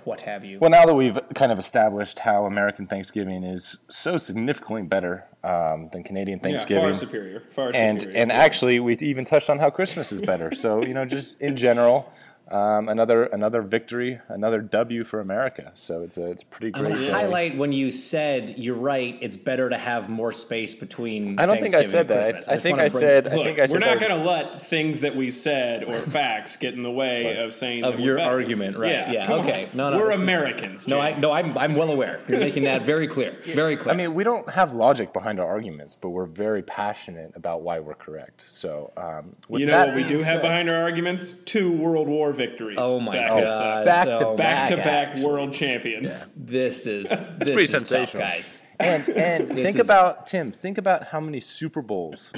what 0.05 0.23
have 0.23 0.45
you. 0.45 0.59
Well, 0.59 0.71
now 0.71 0.85
that 0.85 0.95
we've 0.95 1.19
kind 1.35 1.53
of 1.53 1.59
established 1.59 2.19
how 2.19 2.45
American 2.45 2.87
Thanksgiving 2.87 3.45
is 3.45 3.79
so 3.89 4.17
significantly 4.17 4.83
better 4.83 5.25
um, 5.43 5.89
than 5.93 6.03
Canadian 6.03 6.41
Thanksgiving, 6.41 6.83
Yeah, 6.85 6.91
far 6.91 6.99
superior. 6.99 7.41
Far 7.51 7.71
and 7.75 8.03
superior. 8.03 8.21
and 8.23 8.33
actually 8.33 8.81
we 8.81 8.95
even 9.01 9.25
touched 9.25 9.49
on 9.49 9.59
how 9.59 9.71
Christmas 9.71 10.13
is 10.13 10.21
better. 10.21 10.55
So 10.55 10.85
you 10.85 10.95
know, 10.95 11.05
just 11.05 11.41
in 11.41 11.57
general, 11.57 12.13
um, 12.51 12.89
another 12.91 13.25
another 13.25 13.63
victory, 13.63 14.21
another 14.29 14.61
W 14.61 15.03
for 15.05 15.21
America. 15.21 15.73
So 15.75 16.03
it's 16.03 16.19
a 16.19 16.31
it's 16.31 16.43
a 16.43 16.47
pretty 16.47 16.75
I'm 16.75 16.83
great. 16.83 16.93
gonna 16.95 17.07
day. 17.07 17.11
highlight 17.13 17.57
when 17.57 17.73
you 17.73 17.91
said 17.91 18.59
you're 18.59 18.75
right. 18.77 19.17
It's 19.23 19.37
better 19.37 19.71
to 19.71 19.79
have 19.79 20.09
more 20.11 20.33
space 20.33 20.75
between. 20.75 21.39
I 21.41 21.47
don't 21.47 21.59
think 21.61 21.75
I 21.75 21.83
said 21.83 22.09
that. 22.09 22.19
I- 22.19 22.23
Christmas. 22.25 22.49
I 22.49 22.59
think 22.59 22.79
I 22.79 22.89
bring- 22.89 22.91
said- 22.91 23.29
I 23.29 23.35
Look, 23.37 23.45
think 23.47 23.59
I 23.59 23.67
said 23.67 23.75
we're 23.81 23.87
not 23.87 23.95
was- 23.97 24.07
going 24.07 24.19
to 24.23 24.29
let 24.29 24.61
things 24.61 25.01
that 25.01 25.17
we 25.17 25.31
said 25.31 25.85
or 25.85 25.93
facts 25.99 26.57
get 26.57 26.75
in 26.75 26.83
the 26.83 26.91
way 26.91 27.37
of 27.39 27.55
saying 27.55 27.85
of 27.85 27.97
that 27.97 28.03
your 28.03 28.17
we're 28.19 28.25
argument, 28.25 28.77
right? 28.77 28.91
Yeah, 28.91 29.13
Yeah. 29.13 29.33
okay. 29.37 29.65
on. 29.71 29.77
No, 29.77 29.91
no. 29.91 29.99
We're 29.99 30.09
this 30.09 30.17
is- 30.17 30.23
Americans. 30.23 30.87
No, 30.89 31.01
I, 31.01 31.17
no. 31.19 31.33
I'm 31.33 31.57
I'm 31.57 31.75
well 31.75 31.91
aware. 31.91 32.21
You're 32.29 32.41
making 32.49 32.65
that 32.65 32.83
very 32.83 33.09
clear. 33.09 33.35
Very 33.45 33.77
clear. 33.77 33.95
I 33.95 33.97
mean, 33.97 34.13
we 34.15 34.23
don't 34.25 34.49
have 34.51 34.75
logic 34.75 35.13
behind 35.15 35.41
our 35.41 35.47
arguments, 35.49 35.97
but 35.99 36.11
we're 36.11 36.27
very 36.27 36.63
passionate 36.63 37.33
about 37.37 37.63
why 37.63 37.81
we're 37.81 37.95
correct. 37.95 38.45
So, 38.49 38.93
um, 38.99 39.35
You 39.49 39.65
know 39.67 39.87
what 39.87 39.97
we 39.97 40.03
do 40.03 40.17
being 40.19 40.25
have 40.25 40.43
behind 40.43 40.69
our 40.71 40.83
arguments? 40.83 41.33
Two 41.33 41.73
World 41.73 42.09
War 42.09 42.33
victories. 42.35 42.79
Oh 42.81 43.01
my 43.01 43.13
back 43.13 43.31
god! 43.31 43.43
us 43.45 43.55
up. 43.61 43.85
Back 43.85 44.07
to 44.19 44.27
Oh, 44.27 44.37
Back 44.37 44.69
to 44.69 44.77
back, 44.77 45.15
back 45.15 45.25
world 45.25 45.53
champions. 45.55 46.27
This 46.37 46.87
is 46.87 47.09
this 47.09 47.19
pretty 47.39 47.63
is 47.63 47.71
tough, 47.71 47.87
sensational. 47.87 48.23
guys. 48.25 48.63
And 48.79 49.09
and 49.11 49.49
think 49.55 49.77
is- 49.79 49.85
about 49.85 50.27
Tim. 50.27 50.53
Think 50.53 50.79
about 50.79 51.05
how 51.05 51.21
many 51.21 51.41
Super 51.41 51.81
Bowls 51.83 52.33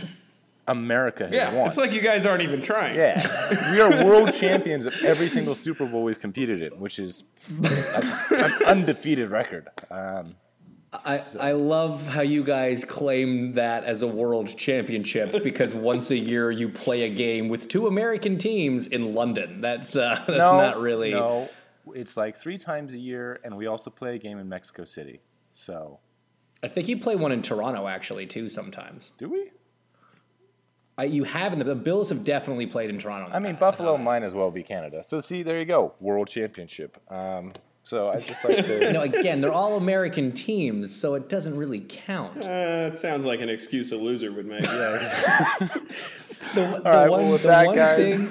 America 0.69 1.25
has 1.25 1.33
Yeah, 1.33 1.55
won. 1.55 1.69
it's 1.69 1.77
like 1.77 1.93
you 1.93 2.01
guys 2.01 2.27
aren't 2.27 2.43
even 2.43 2.61
trying. 2.61 2.97
yeah, 2.97 3.71
we 3.73 3.81
are 3.81 4.05
world 4.05 4.33
champions 4.35 4.85
of 4.85 4.95
every 5.05 5.29
single 5.29 5.55
Super 5.55 5.87
Bowl 5.87 6.03
we've 6.03 6.19
competed 6.21 6.61
in, 6.61 6.81
which 6.81 6.99
is 6.99 7.23
that's 7.61 8.11
an 8.33 8.65
undefeated 8.65 9.31
record. 9.31 9.69
Um, 9.91 10.35
I, 11.05 11.21
I 11.41 11.53
love 11.53 12.07
how 12.09 12.23
you 12.23 12.45
guys 12.45 12.85
claim 12.85 13.53
that 13.53 13.85
as 13.85 14.03
a 14.03 14.07
world 14.07 14.57
championship 14.57 15.33
because 15.45 15.75
once 15.75 16.11
a 16.11 16.17
year 16.17 16.51
you 16.51 16.69
play 16.69 17.03
a 17.03 17.09
game 17.09 17.49
with 17.49 17.69
two 17.69 17.87
American 17.87 18.39
teams 18.39 18.87
in 18.87 19.15
London. 19.15 19.61
That's 19.61 19.97
uh, 19.97 20.15
that's 20.27 20.39
no, 20.39 20.61
not 20.61 20.81
really. 20.81 21.13
No, 21.13 21.49
it's 21.95 22.17
like 22.17 22.37
three 22.37 22.59
times 22.59 22.95
a 22.95 22.99
year, 22.99 23.41
and 23.45 23.57
we 23.57 23.67
also 23.67 23.91
play 23.91 24.15
a 24.15 24.19
game 24.19 24.39
in 24.39 24.49
Mexico 24.49 24.85
City. 24.85 25.21
So, 25.53 26.01
I 26.63 26.69
think 26.69 26.89
you 26.89 26.99
play 26.99 27.17
one 27.17 27.33
in 27.33 27.43
Toronto 27.43 27.87
actually 27.87 28.27
too. 28.27 28.49
Sometimes 28.49 29.13
do 29.19 29.29
we? 29.29 29.51
I, 30.99 31.05
you 31.05 31.25
have 31.25 31.53
in 31.53 31.59
the, 31.59 31.65
the 31.67 31.75
Bills 31.75 32.09
have 32.09 32.25
definitely 32.25 32.67
played 32.67 32.89
in 32.89 32.99
Toronto. 32.99 33.27
in 33.27 33.35
I 33.35 33.39
mean, 33.39 33.53
past, 33.53 33.61
Buffalo 33.61 33.99
might 33.99 34.23
as 34.23 34.35
well 34.35 34.51
be 34.51 34.63
Canada. 34.63 35.03
So, 35.03 35.21
see, 35.21 35.43
there 35.43 35.59
you 35.59 35.67
go, 35.67 35.95
world 36.01 36.29
championship. 36.29 36.99
Um, 37.13 37.53
So 37.87 38.11
I 38.11 38.19
just 38.19 38.45
like 38.45 38.65
to. 38.65 38.81
You 38.87 38.93
know, 38.93 39.03
again, 39.03 39.41
they're 39.41 39.53
all 39.53 39.77
American 39.77 40.33
teams, 40.33 40.93
so 40.93 41.15
it 41.15 41.29
doesn't 41.29 41.57
really 41.57 41.85
count. 41.89 42.45
Uh, 42.45 42.91
it 42.91 42.99
sounds 42.99 43.25
like 43.25 43.41
an 43.41 43.49
excuse 43.49 43.93
a 43.93 43.97
loser 43.97 44.33
would 44.33 44.47
make. 44.47 44.65
The, 46.55 46.61
the 46.61 46.77
All 46.77 46.97
right, 46.97 47.11
well, 47.11 47.33
with 47.33 47.43
that, 47.45 47.67
one 47.67 47.77
guys- 47.77 47.97
thing, 47.97 48.29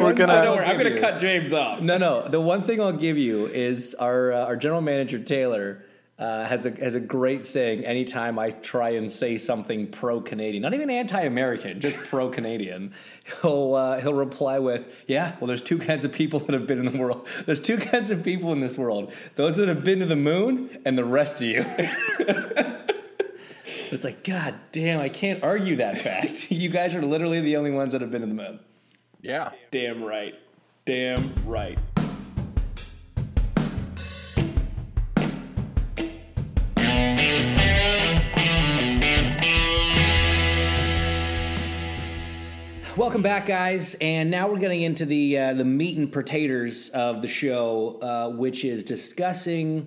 We're 0.00 0.12
gonna. 0.12 0.32
Oh, 0.34 0.58
I'm 0.58 0.78
going 0.78 0.92
to 0.94 1.00
cut 1.00 1.18
James 1.18 1.52
off. 1.52 1.80
no, 1.80 1.98
no. 1.98 2.28
The 2.28 2.40
one 2.40 2.62
thing 2.62 2.80
I'll 2.80 2.92
give 2.92 3.16
you 3.16 3.46
is 3.46 3.94
our 3.94 4.32
uh, 4.32 4.44
our 4.44 4.56
general 4.56 4.82
manager 4.82 5.18
Taylor 5.18 5.84
uh, 6.18 6.46
has 6.46 6.64
a 6.64 6.70
has 6.70 6.94
a 6.94 7.00
great 7.00 7.44
saying. 7.44 7.84
Anytime 7.84 8.38
I 8.38 8.50
try 8.50 8.90
and 8.90 9.10
say 9.10 9.36
something 9.36 9.86
pro 9.88 10.20
Canadian, 10.20 10.62
not 10.62 10.72
even 10.72 10.88
anti 10.88 11.20
American, 11.20 11.80
just 11.80 11.98
pro 11.98 12.30
Canadian, 12.30 12.94
he'll 13.42 13.74
uh, 13.74 14.00
he'll 14.00 14.14
reply 14.14 14.58
with, 14.58 14.88
"Yeah, 15.06 15.36
well, 15.40 15.46
there's 15.46 15.62
two 15.62 15.78
kinds 15.78 16.04
of 16.04 16.12
people 16.12 16.40
that 16.40 16.54
have 16.54 16.66
been 16.66 16.78
in 16.84 16.90
the 16.90 16.98
world. 16.98 17.26
There's 17.46 17.60
two 17.60 17.76
kinds 17.76 18.10
of 18.10 18.22
people 18.22 18.52
in 18.52 18.60
this 18.60 18.78
world: 18.78 19.12
those 19.34 19.56
that 19.56 19.68
have 19.68 19.84
been 19.84 20.00
to 20.00 20.06
the 20.06 20.16
moon 20.16 20.80
and 20.84 20.96
the 20.96 21.04
rest 21.04 21.36
of 21.36 21.42
you." 21.42 21.64
It's 23.88 24.02
like, 24.02 24.24
God 24.24 24.54
damn, 24.72 25.00
I 25.00 25.08
can't 25.08 25.44
argue 25.44 25.76
that 25.76 25.98
fact. 25.98 26.50
you 26.50 26.68
guys 26.68 26.94
are 26.94 27.02
literally 27.02 27.40
the 27.40 27.56
only 27.56 27.70
ones 27.70 27.92
that 27.92 28.00
have 28.00 28.10
been 28.10 28.22
to 28.22 28.26
the 28.26 28.34
moon. 28.34 28.58
Yeah. 29.20 29.50
Damn 29.70 30.02
right. 30.02 30.36
Damn 30.84 31.32
right. 31.46 31.78
Welcome 43.06 43.22
back, 43.22 43.46
guys, 43.46 43.94
and 44.00 44.32
now 44.32 44.48
we're 44.48 44.58
getting 44.58 44.82
into 44.82 45.06
the 45.06 45.38
uh, 45.38 45.54
the 45.54 45.64
meat 45.64 45.96
and 45.96 46.10
potatoes 46.10 46.90
of 46.90 47.22
the 47.22 47.28
show, 47.28 48.00
uh, 48.02 48.30
which 48.30 48.64
is 48.64 48.82
discussing 48.82 49.86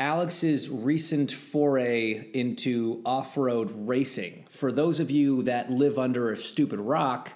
Alex's 0.00 0.68
recent 0.68 1.30
foray 1.30 2.32
into 2.34 3.00
off 3.06 3.36
road 3.36 3.70
racing. 3.86 4.44
For 4.50 4.72
those 4.72 4.98
of 4.98 5.08
you 5.08 5.44
that 5.44 5.70
live 5.70 6.00
under 6.00 6.32
a 6.32 6.36
stupid 6.36 6.80
rock, 6.80 7.30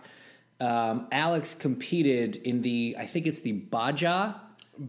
um, 0.58 1.06
Alex 1.12 1.54
competed 1.54 2.34
in 2.34 2.62
the 2.62 2.96
I 2.98 3.06
think 3.06 3.28
it's 3.28 3.42
the 3.42 3.52
Baja, 3.52 4.34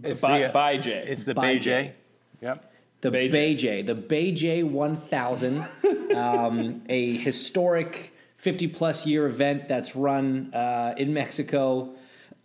It's 0.02 0.22
By, 0.22 0.40
the, 0.40 0.50
by 0.50 0.72
it's 0.72 1.26
the 1.26 1.36
By 1.36 1.42
Bay 1.44 1.60
J. 1.60 1.62
J. 1.62 1.94
Yep. 2.42 2.74
the 3.02 3.12
Bay 3.12 3.30
Bay 3.30 3.54
J. 3.54 3.84
J, 3.84 3.84
the 3.84 3.94
Bay 3.94 4.64
1000, 4.64 5.64
um, 6.16 6.82
a 6.90 7.12
historic 7.18 8.14
50 8.48 8.70
plus 8.70 9.06
year 9.06 9.28
event 9.28 9.68
that's 9.68 9.94
run 9.94 10.54
uh, 10.54 10.94
in 10.96 11.14
Mexico. 11.14 11.94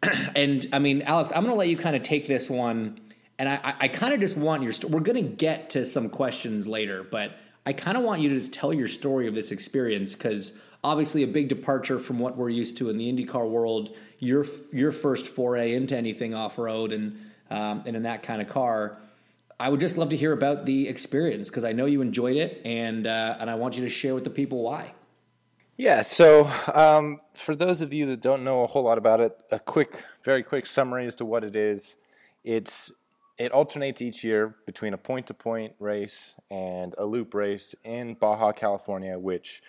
and 0.34 0.68
I 0.72 0.80
mean, 0.80 1.02
Alex, 1.02 1.30
I'm 1.30 1.44
going 1.44 1.54
to 1.54 1.56
let 1.56 1.68
you 1.68 1.76
kind 1.76 1.94
of 1.94 2.02
take 2.02 2.26
this 2.26 2.50
one. 2.50 2.98
And 3.38 3.48
I, 3.48 3.60
I, 3.62 3.74
I 3.82 3.86
kind 3.86 4.12
of 4.12 4.18
just 4.18 4.36
want 4.36 4.64
your 4.64 4.72
story. 4.72 4.92
We're 4.92 4.98
going 4.98 5.24
to 5.24 5.30
get 5.30 5.70
to 5.70 5.84
some 5.84 6.08
questions 6.08 6.66
later, 6.66 7.04
but 7.08 7.36
I 7.66 7.72
kind 7.72 7.96
of 7.96 8.02
want 8.02 8.20
you 8.20 8.30
to 8.30 8.34
just 8.34 8.52
tell 8.52 8.74
your 8.74 8.88
story 8.88 9.28
of 9.28 9.36
this 9.36 9.52
experience 9.52 10.12
because 10.12 10.54
obviously 10.82 11.22
a 11.22 11.28
big 11.28 11.46
departure 11.46 12.00
from 12.00 12.18
what 12.18 12.36
we're 12.36 12.48
used 12.50 12.78
to 12.78 12.90
in 12.90 12.98
the 12.98 13.08
IndyCar 13.08 13.48
world. 13.48 13.96
Your 14.18 14.44
your 14.72 14.90
first 14.90 15.28
foray 15.28 15.74
into 15.74 15.96
anything 15.96 16.34
off 16.34 16.58
road 16.58 16.92
and 16.92 17.16
um, 17.48 17.84
and 17.86 17.94
in 17.94 18.02
that 18.02 18.24
kind 18.24 18.42
of 18.42 18.48
car. 18.48 18.98
I 19.60 19.68
would 19.68 19.78
just 19.78 19.96
love 19.96 20.08
to 20.08 20.16
hear 20.16 20.32
about 20.32 20.66
the 20.66 20.88
experience 20.88 21.48
because 21.48 21.62
I 21.62 21.70
know 21.70 21.86
you 21.86 22.02
enjoyed 22.02 22.38
it, 22.38 22.60
and 22.64 23.06
uh, 23.06 23.36
and 23.38 23.48
I 23.48 23.54
want 23.54 23.76
you 23.76 23.84
to 23.84 23.88
share 23.88 24.16
with 24.16 24.24
the 24.24 24.30
people 24.30 24.64
why. 24.64 24.94
Yeah, 25.76 26.02
so 26.02 26.50
um, 26.74 27.18
for 27.34 27.56
those 27.56 27.80
of 27.80 27.92
you 27.92 28.06
that 28.06 28.20
don't 28.20 28.44
know 28.44 28.62
a 28.62 28.66
whole 28.66 28.82
lot 28.82 28.98
about 28.98 29.20
it, 29.20 29.36
a 29.50 29.58
quick, 29.58 30.04
very 30.22 30.42
quick 30.42 30.66
summary 30.66 31.06
as 31.06 31.16
to 31.16 31.24
what 31.24 31.44
it 31.44 31.56
is. 31.56 31.96
It's 32.44 32.92
it 33.38 33.50
alternates 33.52 34.02
each 34.02 34.22
year 34.22 34.54
between 34.66 34.92
a 34.92 34.98
point-to-point 34.98 35.74
race 35.80 36.36
and 36.50 36.94
a 36.98 37.06
loop 37.06 37.32
race 37.32 37.74
in 37.82 38.14
Baja 38.14 38.52
California, 38.52 39.18
which, 39.18 39.62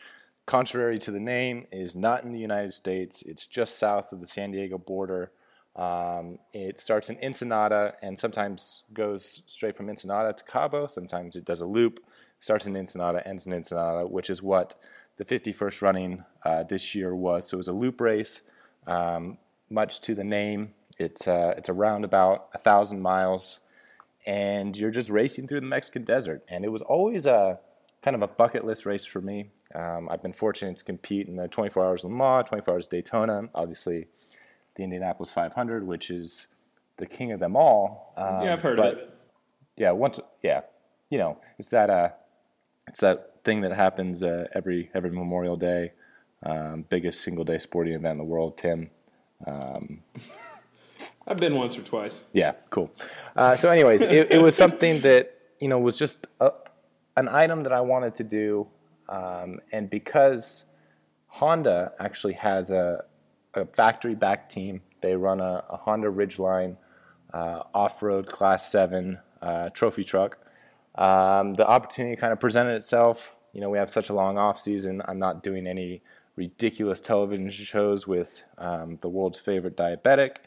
contrary 0.45 0.99
to 0.99 1.11
the 1.11 1.19
name, 1.19 1.65
is 1.71 1.95
not 1.95 2.23
in 2.23 2.33
the 2.33 2.39
United 2.39 2.73
States. 2.73 3.23
It's 3.23 3.47
just 3.47 3.79
south 3.79 4.11
of 4.11 4.19
the 4.19 4.27
San 4.27 4.51
Diego 4.51 4.77
border. 4.77 5.31
Um, 5.75 6.39
it 6.53 6.77
starts 6.77 7.09
in 7.09 7.17
Ensenada 7.23 7.95
and 8.01 8.19
sometimes 8.19 8.83
goes 8.93 9.41
straight 9.47 9.77
from 9.77 9.89
Ensenada 9.89 10.33
to 10.33 10.43
Cabo. 10.43 10.87
Sometimes 10.87 11.35
it 11.37 11.45
does 11.45 11.61
a 11.61 11.65
loop, 11.65 12.01
starts 12.41 12.67
in 12.67 12.75
Ensenada, 12.75 13.25
ends 13.25 13.47
in 13.47 13.53
Ensenada, 13.53 14.05
which 14.05 14.29
is 14.29 14.43
what 14.43 14.75
the 15.17 15.25
51st 15.25 15.81
running 15.81 16.25
uh, 16.43 16.63
this 16.63 16.95
year 16.95 17.15
was. 17.15 17.47
So 17.47 17.55
it 17.55 17.57
was 17.57 17.67
a 17.67 17.73
loop 17.73 18.01
race, 18.01 18.41
um, 18.87 19.37
much 19.69 20.01
to 20.01 20.15
the 20.15 20.23
name. 20.23 20.73
It's 20.99 21.27
uh, 21.27 21.53
it's 21.57 21.69
around 21.69 22.05
about 22.05 22.49
a 22.53 22.57
thousand 22.57 23.01
miles, 23.01 23.59
and 24.27 24.75
you're 24.77 24.91
just 24.91 25.09
racing 25.09 25.47
through 25.47 25.61
the 25.61 25.67
Mexican 25.67 26.03
desert. 26.03 26.43
And 26.47 26.63
it 26.63 26.71
was 26.71 26.81
always 26.81 27.25
a 27.25 27.59
kind 28.03 28.15
of 28.15 28.21
a 28.21 28.27
bucket 28.27 28.65
list 28.65 28.85
race 28.85 29.05
for 29.05 29.21
me. 29.21 29.49
Um, 29.73 30.07
I've 30.09 30.21
been 30.21 30.33
fortunate 30.33 30.75
to 30.77 30.83
compete 30.83 31.27
in 31.27 31.35
the 31.35 31.47
24 31.47 31.85
Hours 31.85 32.03
Le 32.03 32.09
Mans, 32.09 32.47
24 32.47 32.73
Hours 32.73 32.87
Daytona, 32.87 33.49
obviously 33.55 34.07
the 34.75 34.83
Indianapolis 34.83 35.31
500, 35.31 35.85
which 35.85 36.11
is 36.11 36.47
the 36.97 37.05
king 37.05 37.31
of 37.31 37.39
them 37.39 37.55
all. 37.55 38.13
Um, 38.17 38.43
yeah, 38.43 38.53
I've 38.53 38.61
heard 38.61 38.77
but 38.77 38.93
of 38.93 38.99
it. 38.99 39.17
yeah, 39.77 39.91
once 39.91 40.19
yeah, 40.43 40.61
you 41.09 41.17
know, 41.17 41.37
it's 41.57 41.69
that 41.69 41.89
uh, 41.89 42.09
it's 42.93 42.99
that 42.99 43.43
thing 43.43 43.61
that 43.61 43.71
happens 43.71 44.21
uh, 44.21 44.45
every 44.53 44.91
every 44.93 45.09
Memorial 45.09 45.57
Day, 45.57 45.93
um, 46.43 46.85
biggest 46.89 47.21
single 47.21 47.43
day 47.43 47.57
sporting 47.57 47.95
event 47.95 48.11
in 48.11 48.17
the 48.19 48.23
world. 48.23 48.55
Tim, 48.55 48.91
I've 51.27 51.37
been 51.37 51.55
once 51.55 51.75
or 51.75 51.81
twice. 51.81 52.23
yeah, 52.33 52.51
cool. 52.69 52.91
Uh, 53.35 53.55
so, 53.55 53.71
anyways, 53.71 54.03
it, 54.03 54.33
it 54.33 54.39
was 54.43 54.55
something 54.55 55.01
that 55.01 55.35
you 55.59 55.69
know 55.69 55.79
was 55.79 55.97
just 55.97 56.27
a, 56.39 56.51
an 57.17 57.29
item 57.29 57.63
that 57.63 57.73
I 57.73 57.81
wanted 57.81 58.13
to 58.13 58.23
do, 58.23 58.67
um, 59.09 59.59
and 59.71 59.89
because 59.89 60.65
Honda 61.29 61.93
actually 61.99 62.33
has 62.33 62.69
a, 62.69 63.05
a 63.55 63.65
factory 63.65 64.13
back 64.13 64.49
team, 64.49 64.83
they 65.01 65.15
run 65.15 65.41
a, 65.41 65.63
a 65.67 65.77
Honda 65.77 66.09
Ridgeline 66.09 66.77
uh, 67.33 67.63
off-road 67.73 68.27
Class 68.27 68.71
Seven 68.71 69.17
uh, 69.41 69.69
trophy 69.69 70.03
truck. 70.03 70.37
Um, 70.95 71.53
the 71.55 71.67
opportunity 71.67 72.15
kind 72.15 72.33
of 72.33 72.39
presented 72.39 72.75
itself. 72.75 73.35
You 73.53 73.61
know, 73.61 73.69
we 73.69 73.77
have 73.77 73.89
such 73.89 74.09
a 74.09 74.13
long 74.13 74.37
off 74.37 74.59
season. 74.59 75.01
I'm 75.05 75.19
not 75.19 75.43
doing 75.43 75.67
any 75.67 76.01
ridiculous 76.35 76.99
television 76.99 77.49
shows 77.49 78.07
with 78.07 78.43
um, 78.57 78.97
the 79.01 79.09
world's 79.09 79.39
favorite 79.39 79.77
diabetic, 79.77 80.37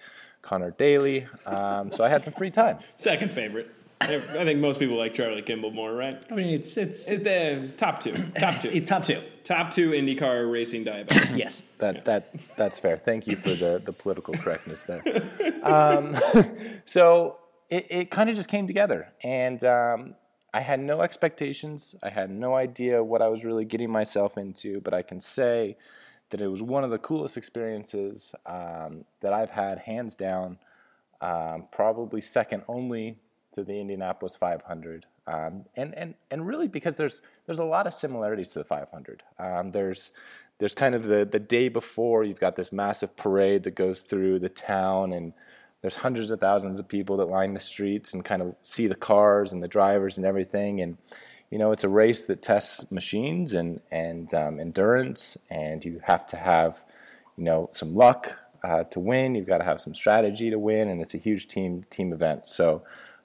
Connor 0.43 0.73
Daly. 0.73 1.27
Um, 1.45 1.93
so 1.93 2.05
I 2.05 2.09
had 2.09 2.25
some 2.25 2.33
free 2.35 2.51
time. 2.51 2.79
Second 2.97 3.33
favorite. 3.33 3.71
I 3.99 4.19
think 4.19 4.61
most 4.61 4.79
people 4.79 4.99
like 4.99 5.15
Charlie 5.15 5.41
Kimball 5.41 5.71
more, 5.71 5.93
right? 5.95 6.23
I 6.31 6.35
mean, 6.35 6.49
it's 6.55 6.77
it's 6.77 7.09
It's 7.09 7.25
the 7.25 7.73
top 7.79 8.01
two. 8.01 8.13
Top 8.39 8.55
two. 8.61 8.69
it's 8.71 8.89
top 8.89 9.05
two. 9.05 9.23
top 9.43 9.71
two 9.71 9.91
IndyCar 9.93 10.51
racing 10.53 10.85
diabetics. 10.85 11.35
Yes. 11.37 11.63
That 11.79 12.05
that 12.05 12.35
that's 12.57 12.79
fair. 12.79 12.99
Thank 12.99 13.27
you 13.27 13.37
for 13.37 13.55
the 13.55 13.81
the 13.83 13.95
political 13.95 14.35
correctness 14.39 14.83
there. 14.83 15.03
Um, 15.63 16.15
so 16.85 17.39
it, 17.71 17.87
it 17.89 18.11
kind 18.11 18.29
of 18.29 18.37
just 18.37 18.51
came 18.51 18.67
together, 18.67 19.09
and 19.25 19.65
um, 19.65 20.15
I 20.57 20.61
had 20.61 20.81
no 20.81 21.03
expectations. 21.03 21.95
I 22.03 22.09
had 22.09 22.31
no 22.31 22.55
idea 22.55 23.05
what 23.05 23.21
I 23.21 23.29
was 23.29 23.45
really 23.45 23.67
getting 23.67 23.93
myself 23.93 24.39
into, 24.39 24.81
but 24.81 24.95
I 24.95 25.03
can 25.03 25.21
say 25.21 25.77
that 26.31 26.41
it 26.41 26.47
was 26.47 26.63
one 26.63 26.83
of 26.83 26.89
the 26.89 26.97
coolest 26.97 27.37
experiences 27.37 28.33
um, 28.47 29.05
that 29.21 29.35
I've 29.35 29.51
had, 29.51 29.81
hands 29.81 30.15
down. 30.15 30.57
Um, 31.21 31.67
probably 31.71 32.23
second 32.23 32.63
only 32.69 33.19
to 33.53 33.65
the 33.65 33.79
Indianapolis 33.79 34.35
500, 34.37 35.05
um, 35.27 35.67
and 35.77 35.95
and 35.95 36.15
and 36.31 36.47
really 36.47 36.69
because 36.69 36.97
there's 36.97 37.21
there's 37.45 37.59
a 37.59 37.65
lot 37.65 37.87
of 37.87 37.93
similarities 37.93 38.49
to 38.51 38.61
the 38.61 38.65
500. 38.65 39.25
Um, 39.39 39.73
there's 39.73 40.11
there's 40.57 40.75
kind 40.75 40.95
of 40.95 41.05
the 41.05 41.29
the 41.31 41.39
day 41.39 41.69
before 41.69 42.25
you've 42.25 42.41
got 42.41 42.57
this 42.57 42.73
massive 42.73 43.15
parade 43.15 43.63
that 43.65 43.75
goes 43.75 44.01
through 44.01 44.39
the 44.39 44.49
town, 44.49 45.13
and 45.13 45.35
there's 45.83 45.97
hundreds 45.97 46.31
of 46.31 46.41
thousands 46.41 46.79
of 46.79 46.89
people 46.89 47.17
that 47.19 47.27
line 47.27 47.55
the 47.55 47.61
streets 47.61 48.13
and 48.13 48.25
kind 48.25 48.43
of 48.43 48.55
see 48.63 48.87
the 48.87 48.95
cars 48.95 49.53
and 49.53 49.63
the 49.63 49.69
drivers 49.69 50.17
and 50.17 50.27
everything, 50.27 50.81
and 50.81 50.97
you 51.51 51.59
know 51.59 51.73
it's 51.73 51.85
a 51.85 51.89
race 51.89 52.27
that 52.27 52.43
tests 52.43 52.91
machines 52.91 53.53
and 53.53 53.81
and 53.91 54.33
um, 54.35 54.59
endurance, 54.59 55.37
and 55.51 55.85
you 55.85 56.01
have 56.05 56.27
to 56.27 56.37
have 56.37 56.85
you 57.37 57.45
know 57.45 57.69
some 57.73 57.95
luck 57.95 58.37
uh, 58.65 58.85
to 58.85 59.01
win. 59.01 59.35
You've 59.35 59.47
got 59.47 59.59
to 59.59 59.65
have 59.65 59.81
some 59.81 59.95
strategy 59.95 60.51
to 60.51 60.59
win, 60.59 60.89
and 60.89 61.01
it's 61.01 61.15
a 61.15 61.19
huge 61.19 61.47
team 61.47 61.85
team 61.91 62.13
event. 62.13 62.49
So, 62.49 62.83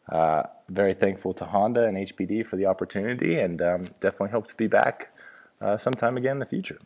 uh, 0.10 0.44
very 0.70 0.94
thankful 0.94 1.34
to 1.36 1.46
Honda 1.46 1.86
and 1.86 1.98
HPD 1.98 2.46
for 2.46 2.58
the 2.58 2.66
opportunity, 2.66 3.40
and 3.40 3.62
um, 3.62 3.84
definitely 4.00 4.30
hope 4.30 4.48
to 4.48 4.56
be 4.56 4.68
back 4.68 5.14
uh, 5.62 5.78
sometime 5.78 6.18
again 6.18 6.34
in 6.34 6.40
the 6.40 6.46
future. 6.46 6.80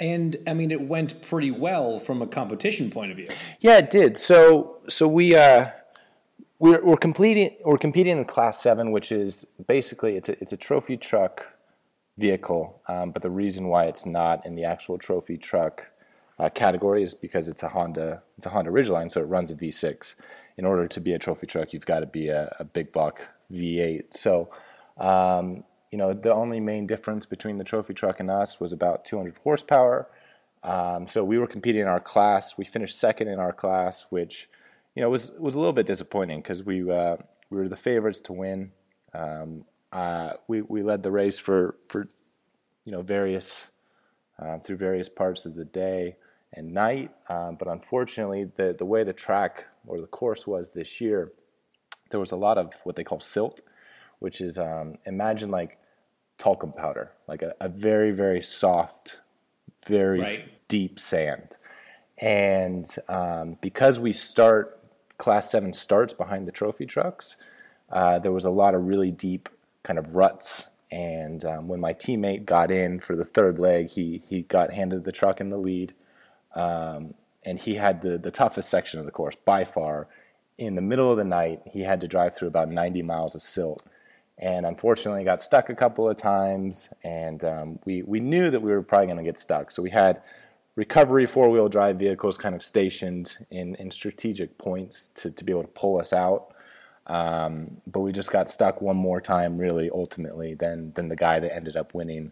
And 0.00 0.36
I 0.46 0.54
mean, 0.54 0.70
it 0.70 0.80
went 0.80 1.22
pretty 1.22 1.50
well 1.50 1.98
from 1.98 2.22
a 2.22 2.26
competition 2.26 2.90
point 2.90 3.10
of 3.10 3.16
view. 3.16 3.28
Yeah, 3.60 3.78
it 3.78 3.90
did. 3.90 4.16
So, 4.16 4.76
so 4.88 5.08
we 5.08 5.34
uh, 5.34 5.66
we're 6.58 6.82
we're 6.84 6.96
completing 6.96 7.56
we're 7.64 7.78
competing 7.78 8.18
in 8.18 8.24
Class 8.24 8.60
Seven, 8.60 8.92
which 8.92 9.12
is 9.12 9.46
basically 9.66 10.16
it's 10.16 10.28
a 10.28 10.40
it's 10.40 10.52
a 10.52 10.56
trophy 10.56 10.96
truck 10.96 11.46
vehicle. 12.16 12.80
Um, 12.88 13.10
but 13.10 13.22
the 13.22 13.30
reason 13.30 13.68
why 13.68 13.84
it's 13.84 14.06
not 14.06 14.44
in 14.44 14.54
the 14.54 14.64
actual 14.64 14.98
trophy 14.98 15.36
truck 15.36 15.90
uh, 16.38 16.48
category 16.48 17.02
is 17.02 17.14
because 17.14 17.48
it's 17.48 17.62
a 17.62 17.68
Honda 17.68 18.22
it's 18.36 18.46
a 18.46 18.50
Honda 18.50 18.70
Ridgeline, 18.70 19.10
so 19.10 19.20
it 19.20 19.24
runs 19.24 19.50
a 19.50 19.54
V6. 19.54 20.14
In 20.56 20.64
order 20.64 20.88
to 20.88 21.00
be 21.00 21.12
a 21.12 21.18
trophy 21.18 21.46
truck, 21.46 21.72
you've 21.72 21.86
got 21.86 22.00
to 22.00 22.06
be 22.06 22.28
a, 22.28 22.54
a 22.58 22.64
big 22.64 22.92
block 22.92 23.28
V8. 23.52 24.12
So 24.12 24.50
um, 24.96 25.64
you 25.90 25.98
know 25.98 26.12
the 26.12 26.32
only 26.32 26.60
main 26.60 26.86
difference 26.86 27.26
between 27.26 27.58
the 27.58 27.64
trophy 27.64 27.94
truck 27.94 28.20
and 28.20 28.30
us 28.30 28.60
was 28.60 28.72
about 28.72 29.04
200 29.04 29.36
horsepower. 29.42 30.08
Um, 30.62 31.06
so 31.08 31.24
we 31.24 31.38
were 31.38 31.46
competing 31.46 31.82
in 31.82 31.88
our 31.88 32.00
class. 32.00 32.58
We 32.58 32.64
finished 32.64 32.98
second 32.98 33.28
in 33.28 33.38
our 33.38 33.52
class, 33.52 34.06
which 34.10 34.48
you 34.94 35.02
know 35.02 35.10
was 35.10 35.30
was 35.38 35.54
a 35.54 35.58
little 35.58 35.72
bit 35.72 35.86
disappointing 35.86 36.40
because 36.40 36.62
we 36.62 36.90
uh, 36.90 37.16
we 37.50 37.58
were 37.58 37.68
the 37.68 37.76
favorites 37.76 38.20
to 38.20 38.32
win. 38.32 38.72
Um, 39.14 39.64
uh, 39.92 40.32
we 40.48 40.62
we 40.62 40.82
led 40.82 41.02
the 41.02 41.10
race 41.10 41.38
for 41.38 41.76
for 41.86 42.08
you 42.84 42.92
know 42.92 43.02
various 43.02 43.70
uh, 44.38 44.58
through 44.58 44.76
various 44.76 45.08
parts 45.08 45.46
of 45.46 45.54
the 45.54 45.64
day 45.64 46.16
and 46.52 46.72
night, 46.72 47.12
um, 47.28 47.56
but 47.56 47.68
unfortunately 47.68 48.50
the 48.56 48.74
the 48.76 48.84
way 48.84 49.04
the 49.04 49.12
track 49.12 49.66
or 49.86 50.00
the 50.00 50.06
course 50.06 50.46
was 50.46 50.70
this 50.70 51.00
year, 51.00 51.32
there 52.10 52.20
was 52.20 52.32
a 52.32 52.36
lot 52.36 52.58
of 52.58 52.74
what 52.84 52.96
they 52.96 53.04
call 53.04 53.20
silt, 53.20 53.62
which 54.18 54.40
is 54.40 54.58
um, 54.58 54.96
imagine 55.06 55.50
like 55.50 55.77
talcum 56.38 56.72
powder, 56.72 57.12
like 57.26 57.42
a, 57.42 57.54
a 57.60 57.68
very 57.68 58.12
very 58.12 58.40
soft, 58.40 59.18
very 59.86 60.20
Right. 60.20 60.68
deep 60.68 60.98
sand, 60.98 61.56
and 62.18 62.86
um, 63.08 63.58
because 63.60 63.98
we 64.00 64.12
start 64.12 64.78
class 65.18 65.50
seven 65.50 65.72
starts 65.72 66.12
behind 66.14 66.46
the 66.46 66.52
trophy 66.52 66.86
trucks, 66.86 67.36
uh, 67.90 68.18
there 68.18 68.32
was 68.32 68.44
a 68.44 68.50
lot 68.50 68.74
of 68.74 68.86
really 68.86 69.10
deep 69.10 69.48
kind 69.82 69.98
of 69.98 70.14
ruts. 70.14 70.66
And 70.90 71.44
um, 71.44 71.68
when 71.68 71.80
my 71.80 71.92
teammate 71.92 72.44
got 72.46 72.70
in 72.70 73.00
for 73.00 73.14
the 73.16 73.24
third 73.24 73.58
leg, 73.58 73.88
he 73.90 74.22
he 74.28 74.42
got 74.42 74.72
handed 74.72 75.04
the 75.04 75.12
truck 75.12 75.40
in 75.40 75.50
the 75.50 75.58
lead, 75.58 75.92
um, 76.54 77.14
and 77.44 77.58
he 77.58 77.74
had 77.74 78.00
the 78.00 78.16
the 78.16 78.30
toughest 78.30 78.70
section 78.70 78.98
of 78.98 79.04
the 79.04 79.12
course 79.12 79.36
by 79.36 79.64
far. 79.64 80.08
In 80.56 80.74
the 80.74 80.82
middle 80.82 81.10
of 81.10 81.18
the 81.18 81.24
night, 81.24 81.60
he 81.72 81.82
had 81.82 82.00
to 82.00 82.08
drive 82.08 82.34
through 82.34 82.48
about 82.48 82.68
90 82.68 83.02
miles 83.02 83.34
of 83.34 83.42
silt, 83.42 83.82
and 84.38 84.66
unfortunately 84.66 85.24
got 85.24 85.42
stuck 85.42 85.68
a 85.68 85.74
couple 85.74 86.08
of 86.08 86.16
times. 86.16 86.88
And 87.04 87.42
um, 87.44 87.78
we 87.84 88.02
we 88.02 88.20
knew 88.20 88.50
that 88.50 88.60
we 88.60 88.70
were 88.70 88.82
probably 88.82 89.06
going 89.06 89.18
to 89.18 89.24
get 89.24 89.38
stuck, 89.38 89.70
so 89.70 89.82
we 89.82 89.90
had 89.90 90.22
recovery 90.78 91.26
four 91.26 91.50
wheel 91.50 91.68
drive 91.68 91.98
vehicles 91.98 92.38
kind 92.38 92.54
of 92.54 92.62
stationed 92.62 93.38
in, 93.50 93.74
in 93.74 93.90
strategic 93.90 94.56
points 94.58 95.08
to, 95.08 95.28
to 95.28 95.42
be 95.42 95.50
able 95.50 95.62
to 95.62 95.68
pull 95.68 95.98
us 95.98 96.12
out. 96.12 96.54
Um, 97.08 97.78
but 97.86 98.00
we 98.00 98.12
just 98.12 98.30
got 98.30 98.48
stuck 98.48 98.80
one 98.80 98.96
more 98.96 99.20
time, 99.20 99.58
really, 99.58 99.90
ultimately, 99.90 100.54
than, 100.54 100.92
than 100.92 101.08
the 101.08 101.16
guy 101.16 101.40
that 101.40 101.52
ended 101.52 101.76
up 101.76 101.94
winning 101.94 102.30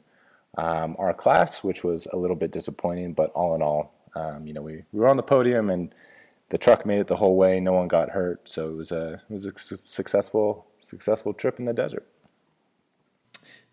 um, 0.56 0.94
our 0.98 1.12
class, 1.12 1.64
which 1.64 1.82
was 1.82 2.06
a 2.12 2.16
little 2.16 2.36
bit 2.36 2.52
disappointing. 2.52 3.14
But 3.14 3.30
all 3.30 3.56
in 3.56 3.62
all, 3.62 3.94
um, 4.14 4.46
you 4.46 4.52
know, 4.52 4.62
we, 4.62 4.84
we 4.92 5.00
were 5.00 5.08
on 5.08 5.16
the 5.16 5.24
podium 5.24 5.68
and 5.68 5.92
the 6.50 6.58
truck 6.58 6.86
made 6.86 7.00
it 7.00 7.08
the 7.08 7.16
whole 7.16 7.36
way. 7.36 7.58
No 7.58 7.72
one 7.72 7.88
got 7.88 8.10
hurt. 8.10 8.48
So 8.48 8.68
it 8.68 8.76
was 8.76 8.92
a, 8.92 9.14
it 9.28 9.32
was 9.32 9.44
a 9.44 9.58
su- 9.58 9.74
successful, 9.74 10.66
successful 10.86 11.34
trip 11.34 11.58
in 11.58 11.64
the 11.64 11.72
desert. 11.72 12.06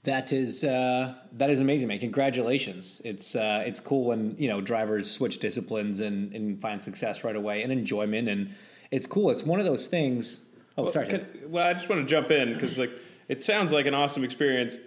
That 0.03 0.33
is 0.33 0.65
uh, 0.65 1.15
that 1.33 1.49
is 1.49 1.61
amazing, 1.61 1.87
man. 1.87 1.99
Congratulations! 1.99 3.01
It's 3.05 3.35
uh, 3.35 3.63
it's 3.65 3.79
cool 3.79 4.03
when 4.03 4.35
you 4.37 4.49
know 4.49 4.59
drivers 4.59 5.09
switch 5.09 5.39
disciplines 5.39 6.01
and, 6.01 6.33
and 6.33 6.59
find 6.59 6.83
success 6.83 7.23
right 7.23 7.35
away 7.35 7.63
and 7.63 7.71
enjoyment, 7.71 8.27
and 8.27 8.53
it's 8.91 9.05
cool. 9.05 9.29
It's 9.29 9.43
one 9.43 9.61
of 9.61 9.65
those 9.65 9.87
things. 9.87 10.41
Oh, 10.77 10.89
sorry. 10.89 11.07
Can- 11.07 11.27
well, 11.47 11.65
I 11.65 11.73
just 11.73 11.87
want 11.87 12.01
to 12.01 12.05
jump 12.07 12.31
in 12.31 12.53
because 12.53 12.77
like 12.77 12.91
it 13.29 13.45
sounds 13.45 13.71
like 13.71 13.85
an 13.85 13.93
awesome 13.93 14.25
experience. 14.25 14.77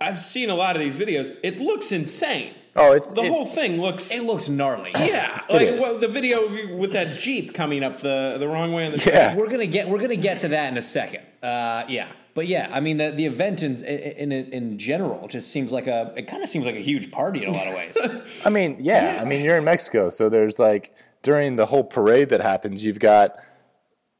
I've 0.00 0.20
seen 0.20 0.50
a 0.50 0.54
lot 0.56 0.74
of 0.74 0.80
these 0.80 0.96
videos. 0.96 1.36
It 1.44 1.60
looks 1.60 1.92
insane. 1.92 2.54
Oh, 2.74 2.92
it's 2.92 3.12
the 3.12 3.22
whole 3.22 3.44
thing 3.44 3.80
looks. 3.80 4.10
it 4.10 4.24
looks 4.24 4.48
gnarly. 4.48 4.90
yeah, 4.94 5.42
like 5.48 5.78
well, 5.78 5.98
the 5.98 6.08
video 6.08 6.76
with 6.76 6.92
that 6.92 7.18
jeep 7.18 7.54
coming 7.54 7.84
up 7.84 8.00
the 8.00 8.36
the 8.38 8.48
wrong 8.48 8.72
way 8.72 8.86
on 8.86 8.92
the 8.92 9.04
Yeah. 9.06 9.36
We're 9.36 9.48
gonna 9.48 9.66
get 9.66 9.88
we're 9.88 10.00
gonna 10.00 10.16
get 10.16 10.40
to 10.40 10.48
that 10.48 10.72
in 10.72 10.76
a 10.78 10.82
second. 10.82 11.22
Uh, 11.42 11.84
yeah, 11.88 12.08
but 12.34 12.46
yeah, 12.46 12.68
I 12.70 12.80
mean 12.80 12.98
the 12.98 13.10
the 13.10 13.26
event 13.26 13.62
in 13.62 13.82
in 13.82 14.30
in 14.32 14.78
general 14.78 15.26
just 15.26 15.50
seems 15.50 15.72
like 15.72 15.86
a 15.86 16.12
it 16.16 16.26
kind 16.26 16.42
of 16.42 16.48
seems 16.48 16.66
like 16.66 16.76
a 16.76 16.80
huge 16.80 17.10
party 17.10 17.44
in 17.44 17.48
a 17.48 17.52
lot 17.52 17.66
of 17.66 17.74
ways. 17.74 17.96
I 18.44 18.50
mean, 18.50 18.76
yeah, 18.80 19.18
I 19.20 19.24
mean, 19.24 19.42
you're 19.42 19.56
in 19.56 19.64
Mexico, 19.64 20.10
so 20.10 20.28
there's 20.28 20.58
like 20.58 20.92
during 21.22 21.56
the 21.56 21.66
whole 21.66 21.84
parade 21.84 22.28
that 22.30 22.40
happens, 22.40 22.84
you've 22.84 22.98
got, 22.98 23.36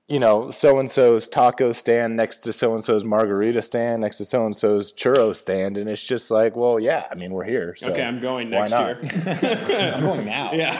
you 0.08 0.18
know, 0.18 0.50
so 0.50 0.78
and 0.78 0.90
so's 0.90 1.28
taco 1.28 1.72
stand 1.72 2.16
next 2.16 2.38
to 2.38 2.52
so 2.52 2.74
and 2.74 2.82
so's 2.84 3.04
margarita 3.04 3.62
stand 3.62 4.00
next 4.02 4.18
to 4.18 4.24
so 4.24 4.44
and 4.44 4.56
so's 4.56 4.92
churro 4.92 5.34
stand, 5.36 5.76
and 5.76 5.88
it's 5.88 6.04
just 6.04 6.30
like, 6.30 6.56
well, 6.56 6.80
yeah, 6.80 7.06
I 7.10 7.14
mean, 7.14 7.32
we're 7.32 7.44
here. 7.44 7.74
So 7.76 7.90
Okay, 7.90 8.02
I'm 8.02 8.20
going 8.20 8.50
why 8.50 8.66
next 8.66 8.70
not? 8.72 9.02
year. 9.02 9.92
I'm 9.94 10.00
going 10.02 10.24
now. 10.26 10.52
yeah. 10.54 10.78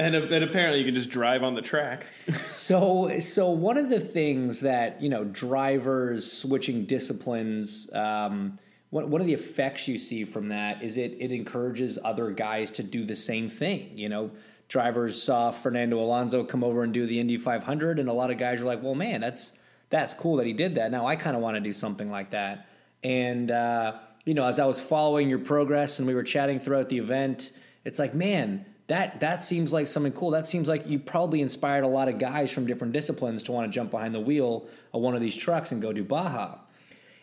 And, 0.00 0.14
and 0.14 0.44
apparently 0.44 0.78
you 0.78 0.84
can 0.84 0.94
just 0.94 1.10
drive 1.10 1.42
on 1.42 1.54
the 1.54 1.62
track. 1.62 2.06
So, 2.44 3.18
so 3.20 3.50
one 3.50 3.76
of 3.76 3.90
the 3.90 4.00
things 4.00 4.60
that 4.60 5.00
you 5.00 5.08
know, 5.08 5.24
drivers 5.24 6.30
switching 6.30 6.84
disciplines, 6.84 7.92
um, 7.94 8.58
one 8.90 9.10
one 9.10 9.20
of 9.20 9.26
the 9.26 9.34
effects 9.34 9.86
you 9.86 9.98
see 9.98 10.24
from 10.24 10.48
that 10.48 10.82
is 10.82 10.96
it 10.96 11.16
it 11.18 11.32
encourages 11.32 11.98
other 12.02 12.30
guys 12.30 12.70
to 12.72 12.82
do 12.82 13.04
the 13.04 13.14
same 13.14 13.48
thing. 13.48 13.96
You 13.96 14.08
know, 14.08 14.30
drivers 14.68 15.20
saw 15.22 15.50
Fernando 15.50 16.00
Alonso 16.00 16.44
come 16.44 16.64
over 16.64 16.82
and 16.82 16.92
do 16.92 17.06
the 17.06 17.20
Indy 17.20 17.36
500, 17.36 17.98
and 17.98 18.08
a 18.08 18.12
lot 18.12 18.30
of 18.30 18.38
guys 18.38 18.62
are 18.62 18.66
like, 18.66 18.82
"Well, 18.82 18.94
man, 18.94 19.20
that's 19.20 19.52
that's 19.90 20.14
cool 20.14 20.36
that 20.36 20.46
he 20.46 20.52
did 20.52 20.76
that. 20.76 20.90
Now 20.90 21.06
I 21.06 21.16
kind 21.16 21.36
of 21.36 21.42
want 21.42 21.56
to 21.56 21.60
do 21.60 21.72
something 21.72 22.10
like 22.10 22.30
that." 22.30 22.68
And 23.04 23.50
uh, 23.50 23.98
you 24.24 24.34
know, 24.34 24.46
as 24.46 24.58
I 24.58 24.66
was 24.66 24.80
following 24.80 25.28
your 25.28 25.38
progress 25.38 25.98
and 25.98 26.08
we 26.08 26.14
were 26.14 26.22
chatting 26.22 26.58
throughout 26.58 26.88
the 26.88 26.98
event, 26.98 27.52
it's 27.84 27.98
like, 27.98 28.14
man, 28.14 28.64
that 28.90 29.20
that 29.20 29.44
seems 29.44 29.72
like 29.72 29.86
something 29.86 30.12
cool. 30.12 30.30
That 30.32 30.48
seems 30.48 30.66
like 30.66 30.84
you 30.84 30.98
probably 30.98 31.40
inspired 31.40 31.84
a 31.84 31.88
lot 31.88 32.08
of 32.08 32.18
guys 32.18 32.52
from 32.52 32.66
different 32.66 32.92
disciplines 32.92 33.44
to 33.44 33.52
want 33.52 33.70
to 33.70 33.72
jump 33.72 33.92
behind 33.92 34.12
the 34.12 34.20
wheel 34.20 34.66
of 34.92 35.00
one 35.00 35.14
of 35.14 35.20
these 35.20 35.36
trucks 35.36 35.70
and 35.70 35.80
go 35.80 35.92
do 35.92 36.02
Baja. 36.02 36.58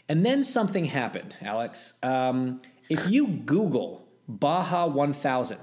And 0.08 0.26
then 0.26 0.46
something 0.46 0.86
happened, 0.86 1.36
Alex. 1.42 1.96
Um, 2.02 2.62
if 2.90 3.10
you 3.10 3.28
Google 3.28 4.08
Baja 4.30 4.88
1000, 4.88 5.60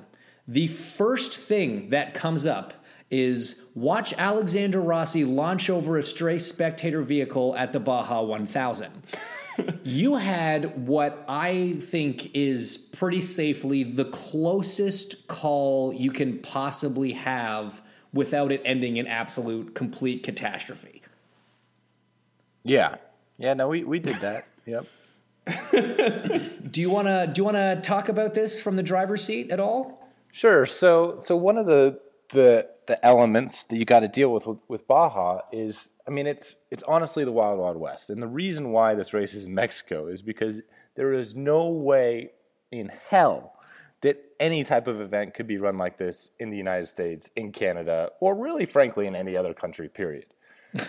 the 0.47 0.69
first 0.69 1.39
thing 1.39 1.89
that 1.89 2.13
comes 2.13 2.45
up 2.45 2.75
is 3.11 3.63
watch 3.75 4.13
Alexander 4.19 4.83
Rossi 4.83 5.25
launch 5.25 5.71
over 5.71 5.97
a 5.97 6.03
stray 6.03 6.39
spectator 6.39 7.01
vehicle 7.01 7.57
at 7.57 7.73
the 7.73 7.81
Baja 7.81 8.21
1000. 8.21 8.91
you 9.85 10.17
had 10.17 10.87
what 10.87 11.25
I 11.29 11.77
think 11.81 12.35
is 12.35 12.77
pretty 12.77 13.21
safely 13.21 13.85
the 13.85 14.07
closest 14.07 15.27
call 15.29 15.93
you 15.93 16.11
can 16.11 16.39
possibly 16.39 17.13
have 17.13 17.83
without 18.13 18.53
it 18.53 18.63
ending 18.65 18.97
in 18.97 19.07
absolute 19.07 19.75
complete 19.75 20.23
catastrophe. 20.23 21.03
Yeah, 22.63 22.97
yeah, 23.39 23.55
no, 23.55 23.69
we 23.69 23.85
we 23.85 23.99
did 23.99 24.17
that. 24.17 24.47
yep. 24.67 24.87
Do 26.71 26.81
you 26.81 26.91
want 26.91 27.09
to 27.09 27.31
do 27.33 27.41
you 27.41 27.45
want 27.45 27.57
to 27.57 27.81
talk 27.83 28.09
about 28.09 28.35
this 28.35 28.61
from 28.61 28.77
the 28.77 28.83
driver's 28.83 29.23
seat 29.23 29.51
at 29.51 29.61
all? 29.61 30.05
Sure. 30.35 30.67
So, 30.67 31.17
so 31.19 31.37
one 31.37 31.57
of 31.57 31.67
the 31.67 32.01
the 32.31 32.69
the 32.87 33.05
elements 33.05 33.65
that 33.65 33.77
you 33.77 33.85
got 33.85 34.01
to 34.01 34.09
deal 34.09 34.31
with, 34.31 34.47
with 34.47 34.61
with 34.69 34.87
Baja 34.87 35.41
is, 35.53 35.91
I 36.07 36.11
mean, 36.11 36.27
it's 36.27 36.57
it's 36.71 36.83
honestly 36.85 37.25
the 37.25 37.33
wild 37.33 37.59
wild 37.59 37.77
west, 37.77 38.11
and 38.11 38.23
the 38.23 38.29
reason 38.29 38.73
why 38.73 38.95
this 38.95 39.15
race 39.15 39.35
is 39.35 39.47
in 39.47 39.55
Mexico 39.55 40.07
is 40.07 40.23
because 40.23 40.63
there 40.97 41.13
is 41.13 41.35
no 41.35 41.69
way 41.69 42.31
in 42.71 42.91
hell 43.09 43.55
that 44.03 44.23
any 44.39 44.65
type 44.65 44.87
of 44.87 45.01
event 45.01 45.33
could 45.35 45.47
be 45.47 45.57
run 45.57 45.79
like 45.79 45.97
this 45.97 46.31
in 46.39 46.51
the 46.51 46.57
United 46.57 46.87
States, 46.87 47.31
in 47.37 47.53
Canada, 47.53 48.11
or 48.21 48.35
really, 48.35 48.67
frankly, 48.67 49.07
in 49.07 49.17
any 49.17 49.37
other 49.37 49.55
country. 49.55 49.89
Period. 49.89 50.27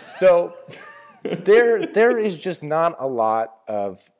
So 0.08 0.54
there 1.22 1.86
there 1.86 2.18
is 2.18 2.38
just 2.38 2.62
not 2.62 2.94
a 2.98 3.06
lot 3.06 3.54
of 3.68 4.10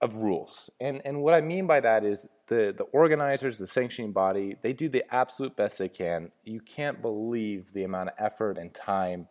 of 0.00 0.16
rules. 0.16 0.70
And 0.80 1.02
and 1.04 1.22
what 1.22 1.34
I 1.34 1.40
mean 1.40 1.66
by 1.66 1.80
that 1.80 2.04
is 2.04 2.26
the 2.48 2.74
the 2.76 2.84
organizers, 2.84 3.58
the 3.58 3.66
sanctioning 3.66 4.12
body, 4.12 4.56
they 4.62 4.72
do 4.72 4.88
the 4.88 5.04
absolute 5.14 5.56
best 5.56 5.78
they 5.78 5.88
can. 5.88 6.32
You 6.44 6.60
can't 6.60 7.00
believe 7.00 7.72
the 7.72 7.84
amount 7.84 8.10
of 8.10 8.14
effort 8.18 8.58
and 8.58 8.72
time 8.74 9.28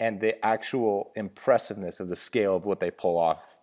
and 0.00 0.20
the 0.20 0.44
actual 0.44 1.12
impressiveness 1.14 2.00
of 2.00 2.08
the 2.08 2.16
scale 2.16 2.56
of 2.56 2.64
what 2.64 2.80
they 2.80 2.90
pull 2.90 3.18
off 3.18 3.58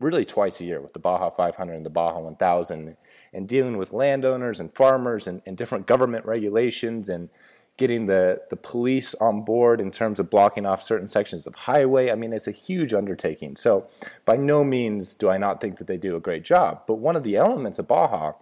really 0.00 0.24
twice 0.24 0.60
a 0.60 0.64
year 0.64 0.80
with 0.80 0.92
the 0.92 0.98
Baja 0.98 1.30
500 1.30 1.74
and 1.74 1.86
the 1.86 1.90
Baja 1.90 2.18
1000 2.18 2.96
and 3.32 3.48
dealing 3.48 3.76
with 3.76 3.92
landowners 3.92 4.58
and 4.60 4.74
farmers 4.74 5.26
and, 5.26 5.40
and 5.46 5.56
different 5.56 5.86
government 5.86 6.26
regulations 6.26 7.08
and 7.08 7.30
getting 7.76 8.06
the, 8.06 8.40
the 8.50 8.56
police 8.56 9.14
on 9.14 9.42
board 9.42 9.80
in 9.80 9.90
terms 9.90 10.20
of 10.20 10.30
blocking 10.30 10.66
off 10.66 10.82
certain 10.82 11.08
sections 11.08 11.46
of 11.46 11.54
highway. 11.54 12.10
I 12.10 12.14
mean, 12.14 12.32
it's 12.32 12.46
a 12.46 12.52
huge 12.52 12.92
undertaking. 12.92 13.56
So, 13.56 13.88
by 14.24 14.36
no 14.36 14.62
means 14.62 15.14
do 15.14 15.28
I 15.28 15.38
not 15.38 15.60
think 15.60 15.78
that 15.78 15.86
they 15.86 15.96
do 15.96 16.14
a 16.14 16.20
great 16.20 16.44
job. 16.44 16.82
But 16.86 16.96
one 16.96 17.16
of 17.16 17.22
the 17.22 17.36
elements 17.36 17.78
of 17.78 17.88
Baja 17.88 18.32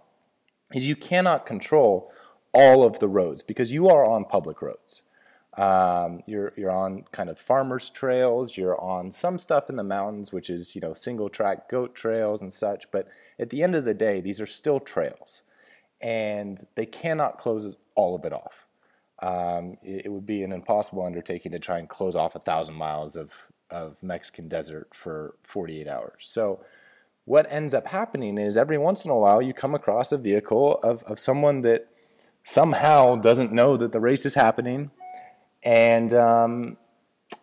is 0.73 0.87
you 0.87 0.95
cannot 0.95 1.45
control 1.45 2.11
all 2.53 2.83
of 2.83 2.99
the 2.99 3.07
roads 3.07 3.41
because 3.43 3.71
you 3.71 3.87
are 3.87 4.07
on 4.07 4.25
public 4.25 4.61
roads. 4.61 5.01
Um, 5.57 6.23
you're 6.25 6.53
you're 6.55 6.71
on 6.71 7.03
kind 7.11 7.29
of 7.29 7.37
farmers 7.37 7.89
trails. 7.89 8.55
You're 8.55 8.79
on 8.79 9.11
some 9.11 9.37
stuff 9.37 9.69
in 9.69 9.75
the 9.75 9.83
mountains, 9.83 10.31
which 10.31 10.49
is 10.49 10.75
you 10.75 10.81
know 10.81 10.93
single 10.93 11.29
track 11.29 11.69
goat 11.69 11.93
trails 11.93 12.41
and 12.41 12.53
such. 12.53 12.89
But 12.91 13.07
at 13.37 13.49
the 13.49 13.63
end 13.63 13.75
of 13.75 13.83
the 13.83 13.93
day, 13.93 14.21
these 14.21 14.39
are 14.39 14.45
still 14.45 14.79
trails, 14.79 15.43
and 15.99 16.65
they 16.75 16.85
cannot 16.85 17.37
close 17.37 17.75
all 17.95 18.15
of 18.15 18.23
it 18.23 18.31
off. 18.31 18.65
Um, 19.21 19.77
it, 19.83 20.05
it 20.05 20.09
would 20.09 20.25
be 20.25 20.43
an 20.43 20.51
impossible 20.51 21.05
undertaking 21.05 21.51
to 21.51 21.59
try 21.59 21.77
and 21.77 21.87
close 21.87 22.15
off 22.15 22.35
a 22.35 22.39
thousand 22.39 22.75
miles 22.75 23.15
of, 23.15 23.47
of 23.69 24.01
Mexican 24.01 24.47
desert 24.47 24.89
for 24.93 25.35
48 25.43 25.87
hours. 25.87 26.13
So, 26.19 26.63
what 27.25 27.51
ends 27.51 27.73
up 27.73 27.87
happening 27.87 28.37
is 28.37 28.57
every 28.57 28.79
once 28.79 29.05
in 29.05 29.11
a 29.11 29.17
while 29.17 29.41
you 29.41 29.53
come 29.53 29.75
across 29.75 30.11
a 30.11 30.17
vehicle 30.17 30.79
of, 30.81 31.03
of 31.03 31.19
someone 31.19 31.61
that 31.61 31.87
somehow 32.43 33.15
doesn't 33.15 33.53
know 33.53 33.77
that 33.77 33.91
the 33.91 33.99
race 33.99 34.25
is 34.25 34.33
happening 34.33 34.89
and 35.63 36.13
um, 36.13 36.77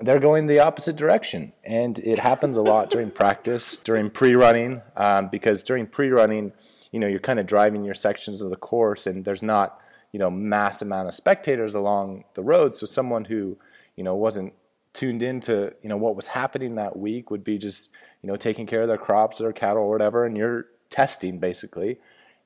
they're 0.01 0.19
going 0.19 0.47
the 0.47 0.61
opposite 0.61 0.97
direction. 0.97 1.53
And 1.65 1.99
it 2.01 2.19
happens 2.19 2.57
a 2.57 2.63
lot 2.63 2.91
during 2.91 3.11
practice, 3.11 3.79
during 3.79 4.11
pre 4.11 4.35
running, 4.35 4.83
um, 4.97 5.29
because 5.29 5.63
during 5.63 5.87
pre 5.87 6.11
running, 6.11 6.53
you 6.91 7.01
know, 7.01 7.07
you're 7.07 7.21
kind 7.21 7.39
of 7.39 7.47
driving 7.47 7.85
your 7.85 7.95
sections 7.95 8.43
of 8.43 8.51
the 8.51 8.57
course 8.57 9.07
and 9.07 9.25
there's 9.25 9.43
not, 9.43 9.81
you 10.13 10.19
know, 10.19 10.31
mass 10.31 10.83
amount 10.83 11.09
of 11.09 11.15
spectators 11.15 11.75
along 11.75 12.25
the 12.35 12.43
road. 12.43 12.75
So 12.75 12.87
someone 12.87 13.27
who, 13.27 13.59
you 13.97 14.05
know, 14.05 14.15
wasn't 14.15 14.55
tuned 14.93 15.23
into, 15.23 15.73
you 15.83 15.89
know, 15.89 15.97
what 15.97 16.17
was 16.17 16.29
happening 16.29 16.77
that 16.77 16.97
week 16.97 17.31
would 17.31 17.45
be 17.45 17.59
just, 17.59 17.91
you 18.23 18.29
know, 18.29 18.37
taking 18.37 18.67
care 18.67 18.83
of 18.83 18.89
their 18.89 18.99
crops 18.99 19.41
or 19.41 19.53
cattle 19.53 19.83
or 19.83 19.91
whatever. 19.91 20.25
And 20.25 20.37
you're 20.37 20.67
testing 20.91 21.39
basically 21.39 21.99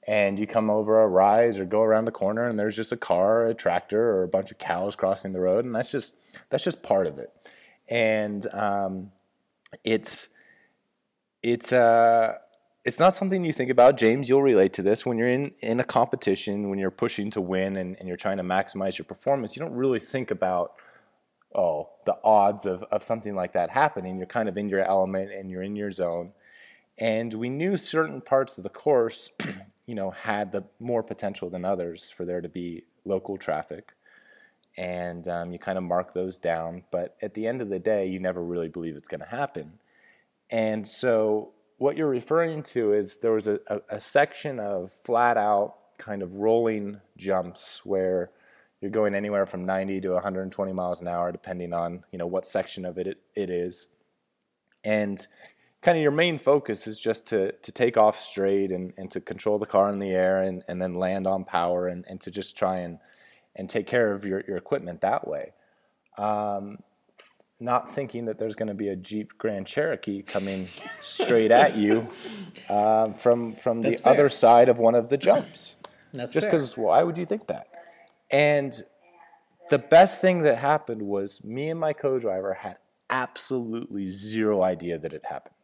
and 0.06 0.38
you 0.38 0.46
come 0.46 0.68
over 0.68 1.00
a 1.00 1.06
rise 1.06 1.58
or 1.58 1.64
go 1.64 1.82
around 1.82 2.06
the 2.06 2.12
corner 2.12 2.48
and 2.48 2.58
there's 2.58 2.76
just 2.76 2.92
a 2.92 2.96
car, 2.96 3.46
a 3.46 3.54
tractor, 3.54 4.10
or 4.10 4.24
a 4.24 4.28
bunch 4.28 4.50
of 4.50 4.58
cows 4.58 4.96
crossing 4.96 5.32
the 5.32 5.40
road, 5.40 5.64
and 5.64 5.74
that's 5.74 5.90
just 5.90 6.16
that's 6.50 6.64
just 6.64 6.82
part 6.82 7.06
of 7.06 7.18
it. 7.18 7.32
And 7.88 8.46
um, 8.52 9.12
it's 9.84 10.28
it's 11.42 11.72
uh 11.72 12.38
it's 12.84 12.98
not 12.98 13.14
something 13.14 13.44
you 13.44 13.52
think 13.52 13.70
about, 13.70 13.96
James. 13.96 14.28
You'll 14.28 14.42
relate 14.42 14.72
to 14.74 14.82
this 14.82 15.06
when 15.06 15.18
you're 15.18 15.28
in 15.28 15.52
in 15.60 15.80
a 15.80 15.84
competition, 15.84 16.68
when 16.68 16.78
you're 16.78 16.90
pushing 16.90 17.30
to 17.30 17.40
win 17.40 17.76
and, 17.76 17.96
and 17.98 18.08
you're 18.08 18.16
trying 18.16 18.38
to 18.38 18.42
maximize 18.42 18.98
your 18.98 19.04
performance. 19.04 19.56
You 19.56 19.62
don't 19.62 19.74
really 19.74 20.00
think 20.00 20.30
about 20.30 20.72
oh 21.54 21.90
the 22.06 22.16
odds 22.24 22.66
of 22.66 22.82
of 22.84 23.04
something 23.04 23.34
like 23.34 23.52
that 23.52 23.70
happening. 23.70 24.16
You're 24.16 24.26
kind 24.26 24.48
of 24.48 24.56
in 24.56 24.68
your 24.68 24.80
element 24.80 25.32
and 25.32 25.50
you're 25.50 25.62
in 25.62 25.76
your 25.76 25.92
zone. 25.92 26.32
And 26.98 27.32
we 27.34 27.48
knew 27.48 27.76
certain 27.76 28.20
parts 28.20 28.58
of 28.58 28.64
the 28.64 28.70
course 28.70 29.30
you 29.86 29.94
know, 29.94 30.10
had 30.10 30.52
the 30.52 30.64
more 30.78 31.02
potential 31.02 31.50
than 31.50 31.64
others 31.64 32.10
for 32.10 32.24
there 32.24 32.40
to 32.40 32.48
be 32.48 32.84
local 33.04 33.36
traffic. 33.36 33.92
And 34.76 35.26
um, 35.28 35.52
you 35.52 35.58
kind 35.58 35.76
of 35.76 35.84
mark 35.84 36.14
those 36.14 36.38
down. 36.38 36.84
But 36.90 37.16
at 37.20 37.34
the 37.34 37.46
end 37.46 37.60
of 37.60 37.68
the 37.68 37.78
day, 37.78 38.06
you 38.06 38.18
never 38.18 38.42
really 38.42 38.68
believe 38.68 38.96
it's 38.96 39.08
going 39.08 39.20
to 39.20 39.26
happen. 39.26 39.80
And 40.50 40.86
so, 40.88 41.52
what 41.82 41.96
you're 41.96 42.08
referring 42.08 42.62
to 42.62 42.92
is 42.92 43.16
there 43.16 43.32
was 43.32 43.48
a, 43.48 43.58
a, 43.66 43.80
a 43.90 44.00
section 44.00 44.60
of 44.60 44.92
flat 45.02 45.36
out 45.36 45.74
kind 45.98 46.22
of 46.22 46.36
rolling 46.36 47.00
jumps 47.16 47.84
where 47.84 48.30
you're 48.80 48.90
going 48.90 49.16
anywhere 49.16 49.46
from 49.46 49.66
90 49.66 50.00
to 50.02 50.10
120 50.10 50.72
miles 50.72 51.00
an 51.00 51.08
hour, 51.08 51.32
depending 51.32 51.72
on 51.72 52.04
you 52.12 52.20
know 52.20 52.26
what 52.26 52.46
section 52.46 52.84
of 52.84 52.98
it 52.98 53.08
it, 53.08 53.18
it 53.34 53.50
is. 53.50 53.88
And 54.84 55.26
kind 55.82 55.98
of 55.98 56.02
your 56.02 56.12
main 56.12 56.38
focus 56.38 56.86
is 56.86 57.00
just 57.00 57.26
to 57.28 57.50
to 57.50 57.72
take 57.72 57.96
off 57.96 58.20
straight 58.20 58.70
and, 58.70 58.92
and 58.96 59.10
to 59.10 59.20
control 59.20 59.58
the 59.58 59.66
car 59.66 59.90
in 59.90 59.98
the 59.98 60.10
air 60.10 60.40
and, 60.40 60.62
and 60.68 60.80
then 60.80 60.94
land 60.94 61.26
on 61.26 61.44
power 61.44 61.88
and, 61.88 62.04
and 62.08 62.20
to 62.20 62.30
just 62.30 62.56
try 62.56 62.78
and 62.78 63.00
and 63.56 63.68
take 63.68 63.88
care 63.88 64.12
of 64.12 64.24
your, 64.24 64.44
your 64.46 64.56
equipment 64.56 65.00
that 65.00 65.26
way. 65.26 65.52
Um, 66.16 66.78
not 67.62 67.90
thinking 67.90 68.26
that 68.26 68.38
there's 68.38 68.56
going 68.56 68.68
to 68.68 68.74
be 68.74 68.88
a 68.88 68.96
Jeep 68.96 69.38
Grand 69.38 69.66
Cherokee 69.66 70.22
coming 70.22 70.68
straight 71.00 71.50
at 71.50 71.76
you 71.76 72.08
um, 72.68 73.14
from 73.18 73.54
from 73.54 73.82
That's 73.82 74.00
the 74.00 74.04
fair. 74.04 74.12
other 74.12 74.28
side 74.28 74.68
of 74.68 74.78
one 74.78 74.94
of 74.94 75.08
the 75.08 75.16
jumps. 75.16 75.76
That's 76.12 76.34
just 76.34 76.46
because 76.46 76.76
why 76.76 77.02
would 77.02 77.16
you 77.16 77.24
think 77.24 77.46
that? 77.46 77.68
And 78.30 78.74
the 79.70 79.78
best 79.78 80.20
thing 80.20 80.42
that 80.42 80.58
happened 80.58 81.02
was 81.02 81.42
me 81.44 81.70
and 81.70 81.80
my 81.80 81.92
co-driver 81.92 82.54
had 82.54 82.78
absolutely 83.08 84.08
zero 84.10 84.62
idea 84.62 84.98
that 84.98 85.12
it 85.12 85.24
happened. 85.24 85.54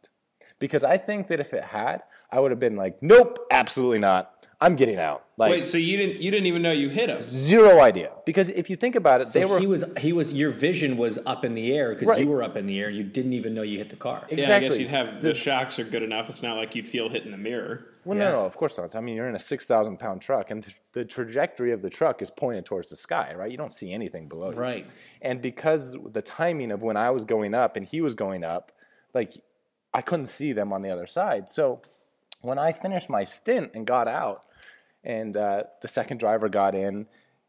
Because 0.57 0.83
I 0.83 0.97
think 0.97 1.27
that 1.27 1.39
if 1.39 1.53
it 1.53 1.63
had, 1.63 2.03
I 2.31 2.39
would 2.39 2.51
have 2.51 2.59
been 2.59 2.75
like, 2.75 3.01
"Nope, 3.01 3.39
absolutely 3.51 3.99
not. 3.99 4.38
I'm 4.61 4.75
getting 4.75 4.97
out." 4.97 5.23
Like 5.37 5.51
Wait, 5.51 5.67
so 5.67 5.77
you 5.77 5.95
didn't 5.97 6.21
you 6.21 6.31
didn't 6.31 6.47
even 6.47 6.61
know 6.61 6.71
you 6.73 6.89
hit 6.89 7.09
him? 7.09 7.21
zero 7.21 7.79
idea. 7.79 8.11
Because 8.25 8.49
if 8.49 8.69
you 8.69 8.75
think 8.75 8.95
about 8.95 9.21
it, 9.21 9.27
So 9.27 9.39
they 9.39 9.45
were 9.45 9.59
he 9.59 9.67
was 9.67 9.85
he 9.99 10.11
was 10.11 10.33
your 10.33 10.51
vision 10.51 10.97
was 10.97 11.17
up 11.25 11.45
in 11.45 11.53
the 11.53 11.71
air 11.73 11.93
because 11.93 12.07
Right. 12.09 12.19
you 12.21 12.27
were 12.27 12.43
up 12.43 12.57
in 12.57 12.65
the 12.65 12.79
air. 12.79 12.89
You 12.89 13.03
didn't 13.03 13.33
even 13.33 13.53
know 13.53 13.61
you 13.61 13.77
hit 13.77 13.89
the 13.89 13.95
car. 13.95 14.25
Yeah, 14.29 14.33
I 14.33 14.35
guess 14.35 14.43
Exactly. 14.45 14.79
you'd 14.81 14.89
have 14.89 15.21
the, 15.21 15.33
shocks 15.33 15.79
are 15.79 15.85
good 15.85 16.03
enough. 16.03 16.29
It's 16.29 16.43
not 16.43 16.57
like 16.57 16.75
you'd 16.75 16.89
feel 16.89 17.07
hit 17.09 17.23
in 17.23 17.31
the 17.31 17.37
mirror. 17.37 17.85
Well, 18.03 18.17
Yeah. 18.17 18.25
no, 18.31 18.39
no, 18.39 18.45
of 18.45 18.57
course 18.57 18.77
not. 18.77 18.95
I 18.95 18.99
mean, 19.01 19.15
you're 19.15 19.27
in 19.29 19.35
a 19.35 19.39
6,000 19.39 19.97
pound 19.97 20.21
truck, 20.21 20.49
and 20.51 20.63
th- 20.63 20.75
the 20.93 21.05
trajectory 21.05 21.71
of 21.71 21.81
the 21.81 21.89
truck 21.89 22.21
is 22.21 22.29
pointed 22.31 22.65
towards 22.65 22.89
the 22.89 22.95
sky, 22.95 23.33
right? 23.35 23.51
You 23.51 23.57
don't 23.57 23.73
see 23.73 23.91
anything 23.93 24.27
below 24.27 24.51
you. 24.51 24.57
Right. 24.57 24.87
And 25.21 25.41
because 25.41 25.95
the 26.11 26.21
timing 26.21 26.71
of 26.71 26.81
when 26.81 26.97
I 26.97 27.11
was 27.11 27.23
going 27.25 27.53
up 27.53 27.75
and 27.77 27.85
he 27.85 28.01
was 28.01 28.15
going 28.15 28.43
up, 28.43 28.71
like, 29.13 29.33
I 29.93 30.01
couldn't 30.01 30.27
see 30.27 30.53
them 30.53 30.71
on 30.73 30.81
the 30.81 30.89
other 30.89 31.07
side. 31.07 31.49
So 31.49 31.81
when 32.41 32.57
I 32.57 32.71
finished 32.71 33.09
my 33.09 33.23
stint 33.25 33.71
and 33.73 33.85
got 33.85 34.07
out, 34.07 34.41
and 35.09 35.35
uh, 35.35 35.63
the 35.81 35.87
second 35.87 36.19
driver 36.19 36.47
got 36.49 36.75
in, 36.75 37.07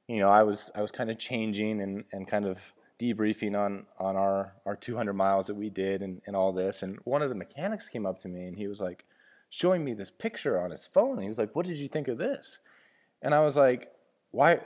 you 0.08 0.18
know, 0.18 0.30
I 0.30 0.42
was 0.44 0.70
I 0.74 0.80
was 0.80 0.90
kind 0.90 1.10
of 1.10 1.18
changing 1.18 1.82
and, 1.82 2.04
and 2.10 2.26
kind 2.26 2.46
of 2.46 2.72
debriefing 2.98 3.58
on 3.58 3.86
on 3.98 4.16
our 4.16 4.54
our 4.64 4.74
200 4.74 5.12
miles 5.12 5.46
that 5.46 5.54
we 5.54 5.68
did 5.68 6.00
and, 6.00 6.22
and 6.26 6.34
all 6.34 6.52
this. 6.52 6.82
And 6.82 6.98
one 7.04 7.20
of 7.20 7.28
the 7.28 7.34
mechanics 7.34 7.88
came 7.88 8.06
up 8.06 8.18
to 8.22 8.28
me 8.28 8.46
and 8.46 8.56
he 8.56 8.66
was 8.66 8.80
like 8.80 9.04
showing 9.50 9.84
me 9.84 9.92
this 9.92 10.10
picture 10.10 10.58
on 10.58 10.70
his 10.70 10.86
phone. 10.86 11.12
And 11.12 11.22
he 11.22 11.28
was 11.28 11.38
like, 11.38 11.54
"What 11.54 11.66
did 11.66 11.76
you 11.76 11.88
think 11.88 12.08
of 12.08 12.16
this?" 12.16 12.60
And 13.20 13.34
I 13.34 13.40
was 13.40 13.58
like, 13.58 13.92
"Why?" 14.30 14.60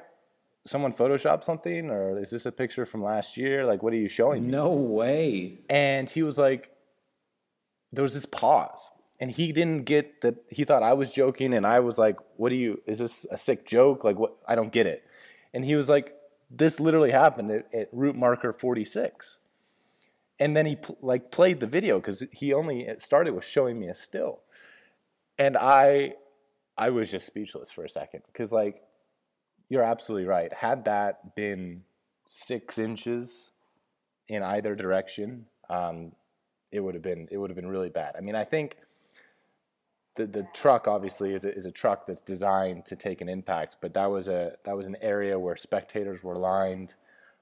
Someone 0.67 0.95
photoshopped 0.95 1.45
something, 1.45 1.91
or 1.91 2.17
is 2.17 2.31
this 2.31 2.47
a 2.47 2.53
picture 2.53 2.87
from 2.87 3.03
last 3.03 3.37
year? 3.37 3.67
Like, 3.67 3.83
what 3.83 3.93
are 3.93 3.97
you 3.97 4.09
showing 4.09 4.47
me? 4.47 4.51
No 4.51 4.71
way. 4.71 5.59
And 5.69 6.09
he 6.09 6.23
was 6.23 6.39
like, 6.39 6.71
there 7.93 8.03
was 8.03 8.15
this 8.15 8.25
pause. 8.25 8.89
And 9.25 9.31
he 9.31 9.53
didn't 9.53 9.85
get 9.85 10.21
that 10.21 10.35
he 10.51 10.65
thought 10.65 10.83
I 10.83 10.93
was 10.93 11.11
joking. 11.11 11.55
And 11.55 11.67
I 11.67 11.81
was 11.81 11.97
like, 11.97 12.17
what 12.37 12.51
do 12.51 12.57
you, 12.57 12.83
is 12.87 12.99
this 12.99 13.25
a 13.31 13.39
sick 13.39 13.67
joke? 13.67 14.05
Like, 14.05 14.19
what? 14.19 14.37
I 14.47 14.55
don't 14.55 14.71
get 14.71 14.87
it. 14.87 15.03
And 15.55 15.65
he 15.65 15.77
was 15.77 15.89
like, 15.89 16.13
this 16.51 16.79
literally 16.79 17.11
happened 17.11 17.51
at, 17.51 17.75
at 17.75 17.89
route 17.91 18.17
marker 18.17 18.53
46. 18.53 19.39
And 20.39 20.55
then 20.55 20.67
he 20.67 20.77
pl- 20.77 20.99
like 21.01 21.31
played 21.31 21.61
the 21.61 21.67
video 21.67 22.01
because 22.01 22.23
he 22.33 22.53
only 22.53 22.87
started 22.99 23.33
with 23.33 23.47
showing 23.47 23.81
me 23.81 23.89
a 23.89 23.95
still. 23.95 24.41
And 25.39 25.57
I, 25.57 26.17
I 26.77 26.91
was 26.91 27.11
just 27.11 27.27
speechless 27.27 27.71
for 27.71 27.83
a 27.83 27.89
second 27.89 28.25
because 28.27 28.53
like, 28.53 28.83
you're 29.71 29.83
absolutely 29.83 30.29
right. 30.29 30.53
Had 30.53 30.85
that 30.85 31.35
been 31.35 31.85
six 32.27 32.77
inches 32.77 33.53
in 34.29 34.43
either 34.43 34.75
direction, 34.75 35.47
um, 35.71 36.13
it 36.71 36.81
would 36.81 36.93
have 36.93 37.03
been 37.03 37.27
it 37.31 37.39
would 37.39 37.49
have 37.49 37.57
been 37.57 37.71
really 37.71 37.89
bad. 37.89 38.17
I 38.19 38.21
mean, 38.21 38.35
I 38.35 38.45
think 38.45 38.77
the 40.17 40.27
the 40.27 40.47
truck 40.55 40.87
obviously 40.89 41.35
is 41.35 41.45
a, 41.45 41.55
is 41.55 41.67
a 41.67 41.71
truck 41.73 42.07
that's 42.07 42.21
designed 42.23 42.85
to 42.87 42.97
take 42.97 43.21
an 43.21 43.29
impact, 43.29 43.77
but 43.81 43.95
that 43.95 44.11
was 44.11 44.29
a 44.29 44.57
that 44.65 44.77
was 44.77 44.87
an 44.87 44.97
area 45.01 45.39
where 45.39 45.57
spectators 45.57 46.23
were 46.23 46.37
lined. 46.37 46.95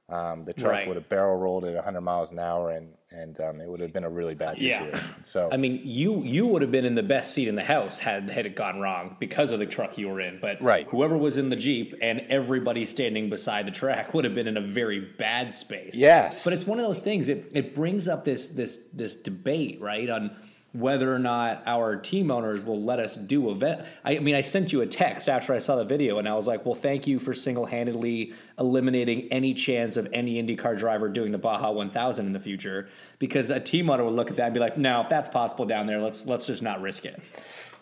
Um, 0.08 0.44
the 0.44 0.52
truck 0.52 0.72
Right. 0.72 0.88
would 0.88 0.96
have 0.96 1.08
barrel 1.08 1.36
rolled 1.38 1.64
at 1.64 1.74
100 1.74 2.00
miles 2.02 2.32
an 2.32 2.38
hour, 2.38 2.70
and 2.70 2.92
and 3.10 3.38
um, 3.40 3.60
it 3.60 3.68
would 3.68 3.80
have 3.80 3.92
been 3.92 4.04
a 4.04 4.10
really 4.10 4.34
bad 4.34 4.60
Yeah. 4.60 4.78
situation. 4.78 5.14
So 5.22 5.48
I 5.52 5.56
mean, 5.56 5.80
you 5.84 6.22
you 6.22 6.46
would 6.48 6.60
have 6.60 6.70
been 6.72 6.84
in 6.84 6.94
the 6.94 7.02
best 7.02 7.32
seat 7.32 7.48
in 7.48 7.54
the 7.54 7.64
house 7.64 7.98
had 7.98 8.28
had 8.28 8.44
it 8.46 8.56
gone 8.56 8.80
wrong 8.80 9.16
because 9.20 9.52
of 9.52 9.58
the 9.58 9.66
truck 9.66 9.96
you 9.96 10.08
were 10.08 10.20
in. 10.20 10.38
But 10.40 10.60
Right. 10.60 10.86
whoever 10.88 11.16
was 11.16 11.38
in 11.38 11.48
the 11.50 11.56
jeep 11.56 11.94
and 12.02 12.20
everybody 12.28 12.84
standing 12.84 13.30
beside 13.30 13.66
the 13.66 13.70
track 13.70 14.12
would 14.12 14.24
have 14.24 14.34
been 14.34 14.48
in 14.48 14.56
a 14.56 14.60
very 14.66 15.00
bad 15.00 15.54
space. 15.54 15.94
Yes. 15.94 16.44
but 16.44 16.52
it's 16.52 16.66
one 16.66 16.78
of 16.78 16.84
those 16.86 17.00
things. 17.02 17.28
It 17.28 17.50
it 17.54 17.74
brings 17.74 18.08
up 18.08 18.24
this 18.24 18.48
this 18.48 18.80
this 18.92 19.14
debate 19.14 19.80
right 19.80 20.10
on 20.10 20.36
whether 20.72 21.14
or 21.14 21.18
not 21.18 21.62
our 21.66 21.96
team 21.96 22.30
owners 22.30 22.64
will 22.64 22.82
let 22.82 22.98
us 22.98 23.14
do 23.14 23.50
event. 23.50 23.82
I 24.04 24.18
mean, 24.18 24.34
I 24.34 24.40
sent 24.40 24.72
you 24.72 24.80
a 24.80 24.86
text 24.86 25.28
after 25.28 25.52
I 25.52 25.58
saw 25.58 25.76
the 25.76 25.84
video, 25.84 26.18
and 26.18 26.26
I 26.28 26.34
was 26.34 26.46
like, 26.46 26.64
"Well, 26.64 26.74
thank 26.74 27.06
you 27.06 27.18
for 27.18 27.34
single 27.34 27.66
handedly 27.66 28.32
eliminating 28.58 29.28
any 29.30 29.52
chance 29.52 29.96
of 29.96 30.08
any 30.12 30.42
IndyCar 30.42 30.78
driver 30.78 31.08
doing 31.08 31.30
the 31.30 31.38
Baja 31.38 31.70
1000 31.70 32.26
in 32.26 32.32
the 32.32 32.40
future." 32.40 32.88
Because 33.18 33.50
a 33.50 33.60
team 33.60 33.90
owner 33.90 34.04
would 34.04 34.14
look 34.14 34.30
at 34.30 34.36
that 34.36 34.46
and 34.46 34.54
be 34.54 34.60
like, 34.60 34.78
"No, 34.78 35.00
if 35.00 35.08
that's 35.08 35.28
possible 35.28 35.66
down 35.66 35.86
there, 35.86 36.00
let's 36.00 36.26
let's 36.26 36.46
just 36.46 36.62
not 36.62 36.80
risk 36.80 37.04
it." 37.04 37.20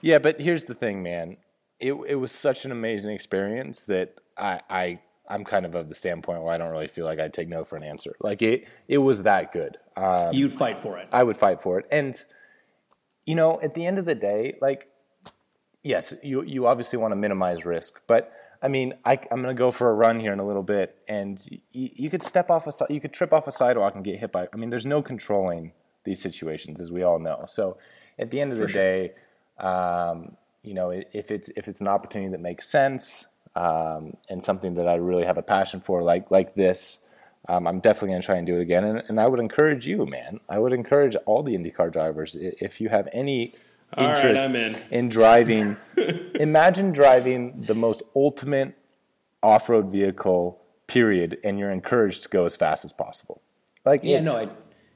Yeah, 0.00 0.18
but 0.18 0.40
here's 0.40 0.64
the 0.64 0.74
thing, 0.74 1.02
man. 1.02 1.36
It 1.78 1.92
it 2.08 2.16
was 2.16 2.32
such 2.32 2.64
an 2.64 2.72
amazing 2.72 3.12
experience 3.14 3.80
that 3.82 4.20
I 4.36 4.60
I 4.68 4.98
I'm 5.28 5.44
kind 5.44 5.64
of 5.64 5.76
of 5.76 5.88
the 5.88 5.94
standpoint 5.94 6.42
where 6.42 6.52
I 6.52 6.58
don't 6.58 6.70
really 6.70 6.88
feel 6.88 7.04
like 7.04 7.20
I'd 7.20 7.32
take 7.32 7.48
no 7.48 7.62
for 7.62 7.76
an 7.76 7.84
answer. 7.84 8.16
Like 8.20 8.42
it 8.42 8.66
it 8.88 8.98
was 8.98 9.22
that 9.22 9.52
good. 9.52 9.78
Um, 9.96 10.34
You'd 10.34 10.52
fight 10.52 10.78
for 10.78 10.98
it. 10.98 11.08
I 11.12 11.22
would 11.22 11.36
fight 11.36 11.62
for 11.62 11.78
it. 11.78 11.86
And 11.92 12.20
you 13.30 13.36
know, 13.36 13.60
at 13.62 13.74
the 13.74 13.86
end 13.86 13.96
of 13.96 14.06
the 14.06 14.16
day, 14.16 14.56
like 14.60 14.88
yes, 15.84 16.14
you 16.24 16.42
you 16.42 16.66
obviously 16.66 16.98
want 16.98 17.12
to 17.12 17.16
minimize 17.16 17.64
risk, 17.64 18.00
but 18.08 18.32
I 18.60 18.66
mean, 18.66 18.94
I, 19.04 19.20
I'm 19.30 19.40
going 19.40 19.54
to 19.54 19.58
go 19.58 19.70
for 19.70 19.88
a 19.88 19.94
run 19.94 20.18
here 20.18 20.32
in 20.32 20.40
a 20.40 20.44
little 20.44 20.64
bit, 20.64 20.98
and 21.06 21.40
you, 21.70 21.90
you 21.94 22.10
could 22.10 22.24
step 22.24 22.50
off 22.50 22.66
a 22.66 22.92
you 22.92 23.00
could 23.00 23.12
trip 23.12 23.32
off 23.32 23.46
a 23.46 23.52
sidewalk 23.52 23.94
and 23.94 24.02
get 24.02 24.18
hit 24.18 24.32
by. 24.32 24.48
I 24.52 24.56
mean, 24.56 24.70
there's 24.70 24.84
no 24.84 25.00
controlling 25.00 25.70
these 26.02 26.20
situations, 26.20 26.80
as 26.80 26.90
we 26.90 27.04
all 27.04 27.20
know. 27.20 27.44
So, 27.46 27.78
at 28.18 28.32
the 28.32 28.40
end 28.40 28.50
of 28.50 28.58
the 28.58 28.66
day, 28.66 29.12
um, 29.58 30.36
you 30.64 30.74
know, 30.74 30.90
if 30.90 31.30
it's 31.30 31.50
if 31.56 31.68
it's 31.68 31.80
an 31.80 31.86
opportunity 31.86 32.32
that 32.32 32.40
makes 32.40 32.68
sense 32.68 33.26
um, 33.54 34.16
and 34.28 34.42
something 34.42 34.74
that 34.74 34.88
I 34.88 34.96
really 34.96 35.24
have 35.24 35.38
a 35.38 35.42
passion 35.56 35.80
for, 35.80 36.02
like 36.02 36.32
like 36.32 36.56
this, 36.56 36.98
um, 37.48 37.66
I'm 37.66 37.80
definitely 37.80 38.10
going 38.10 38.22
to 38.22 38.26
try 38.26 38.36
and 38.36 38.46
do 38.46 38.58
it 38.58 38.62
again. 38.62 38.84
And, 38.84 39.02
and 39.08 39.20
I 39.20 39.26
would 39.26 39.40
encourage 39.40 39.86
you, 39.86 40.04
man. 40.06 40.40
I 40.48 40.58
would 40.58 40.72
encourage 40.72 41.16
all 41.26 41.42
the 41.42 41.56
IndyCar 41.56 41.92
drivers 41.92 42.36
if 42.38 42.80
you 42.80 42.88
have 42.90 43.08
any 43.12 43.54
interest 43.96 44.50
in. 44.50 44.76
in 44.90 45.08
driving. 45.08 45.76
imagine 46.34 46.92
driving 46.92 47.62
the 47.66 47.74
most 47.74 48.02
ultimate 48.14 48.76
off-road 49.42 49.86
vehicle, 49.90 50.60
period, 50.86 51.38
and 51.42 51.58
you're 51.58 51.70
encouraged 51.70 52.22
to 52.24 52.28
go 52.28 52.44
as 52.44 52.56
fast 52.56 52.84
as 52.84 52.92
possible. 52.92 53.40
Like, 53.84 54.02
Yeah, 54.04 54.18
it's, 54.18 54.26
no, 54.26 54.36
I, 54.36 54.48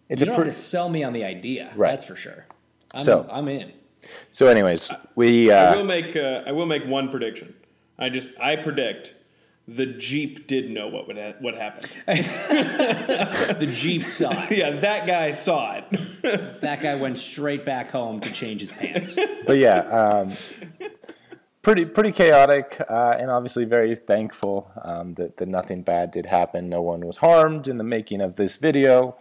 it's 0.08 0.20
you 0.20 0.24
a 0.24 0.26
don't 0.26 0.34
pretty. 0.34 0.50
have 0.50 0.56
to 0.56 0.62
sell 0.62 0.88
me 0.90 1.02
on 1.02 1.14
the 1.14 1.24
idea. 1.24 1.72
Right. 1.74 1.90
That's 1.90 2.04
for 2.04 2.16
sure. 2.16 2.46
I'm, 2.92 3.02
So- 3.02 3.26
I'm 3.30 3.48
in. 3.48 3.72
So, 4.30 4.48
anyways, 4.48 4.90
we 5.14 5.50
I 5.50 5.68
uh, 5.68 5.76
will 5.76 5.84
make 5.84 6.14
uh, 6.14 6.42
I 6.46 6.52
will 6.52 6.66
make 6.66 6.84
one 6.84 7.08
prediction. 7.08 7.54
I 7.98 8.10
just 8.10 8.28
I 8.38 8.56
predict 8.56 9.14
the 9.66 9.86
Jeep 9.86 10.46
did 10.46 10.70
know 10.70 10.88
what 10.88 11.06
would 11.06 11.16
ha- 11.16 11.34
what 11.40 11.54
happened. 11.54 11.90
The 13.58 13.66
Jeep 13.66 14.04
saw 14.04 14.30
it. 14.44 14.58
yeah, 14.58 14.78
that 14.80 15.06
guy 15.06 15.32
saw 15.32 15.74
it. 15.76 15.84
That 16.60 16.80
guy 16.80 16.94
went 16.96 17.18
straight 17.18 17.64
back 17.64 17.90
home 17.90 18.20
to 18.20 18.32
change 18.32 18.60
his 18.60 18.72
pants. 18.72 19.18
but 19.46 19.58
yeah, 19.58 19.80
um, 19.80 20.32
pretty 21.62 21.84
pretty 21.84 22.12
chaotic, 22.12 22.80
uh, 22.88 23.16
and 23.18 23.30
obviously 23.30 23.64
very 23.64 23.94
thankful 23.94 24.70
um, 24.82 25.14
that 25.14 25.36
that 25.36 25.48
nothing 25.48 25.82
bad 25.82 26.10
did 26.10 26.26
happen. 26.26 26.68
No 26.68 26.82
one 26.82 27.00
was 27.06 27.18
harmed 27.18 27.68
in 27.68 27.76
the 27.78 27.84
making 27.84 28.20
of 28.20 28.36
this 28.36 28.56
video, 28.56 29.16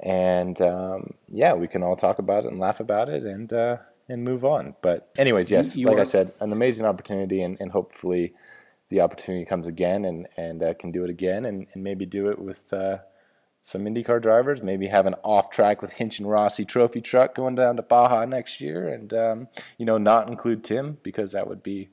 and 0.00 0.60
um, 0.60 1.14
yeah, 1.28 1.54
we 1.54 1.66
can 1.68 1.82
all 1.82 1.96
talk 1.96 2.18
about 2.18 2.44
it 2.44 2.50
and 2.50 2.60
laugh 2.60 2.80
about 2.80 3.08
it 3.08 3.22
and 3.24 3.52
uh, 3.52 3.78
and 4.08 4.24
move 4.24 4.44
on. 4.44 4.74
But 4.82 5.10
anyways, 5.16 5.50
yes, 5.50 5.76
You 5.76 5.86
like 5.86 5.98
I 5.98 6.04
said, 6.04 6.32
an 6.40 6.52
amazing 6.52 6.84
opportunity, 6.86 7.42
and, 7.42 7.58
and 7.60 7.72
hopefully 7.72 8.34
the 8.92 9.00
opportunity 9.00 9.44
comes 9.44 9.66
again, 9.66 10.04
and 10.04 10.28
and 10.36 10.62
uh, 10.62 10.74
can 10.74 10.92
do 10.92 11.02
it 11.04 11.10
again, 11.10 11.44
and, 11.44 11.66
and 11.72 11.82
maybe 11.82 12.06
do 12.06 12.30
it 12.30 12.38
with. 12.38 12.72
Uh, 12.72 12.98
some 13.64 13.84
IndyCar 13.84 14.20
drivers, 14.20 14.60
maybe 14.60 14.88
have 14.88 15.06
an 15.06 15.14
off 15.22 15.48
track 15.48 15.80
with 15.80 15.92
Hinch 15.92 16.18
and 16.18 16.28
Rossi 16.28 16.64
trophy 16.64 17.00
truck 17.00 17.32
going 17.32 17.54
down 17.54 17.76
to 17.76 17.82
Baja 17.82 18.24
next 18.24 18.60
year, 18.60 18.88
and 18.88 19.14
um, 19.14 19.48
you 19.78 19.86
know 19.86 19.98
not 19.98 20.26
include 20.26 20.64
Tim 20.64 20.98
because 21.04 21.30
that 21.30 21.46
would 21.46 21.62
be 21.62 21.88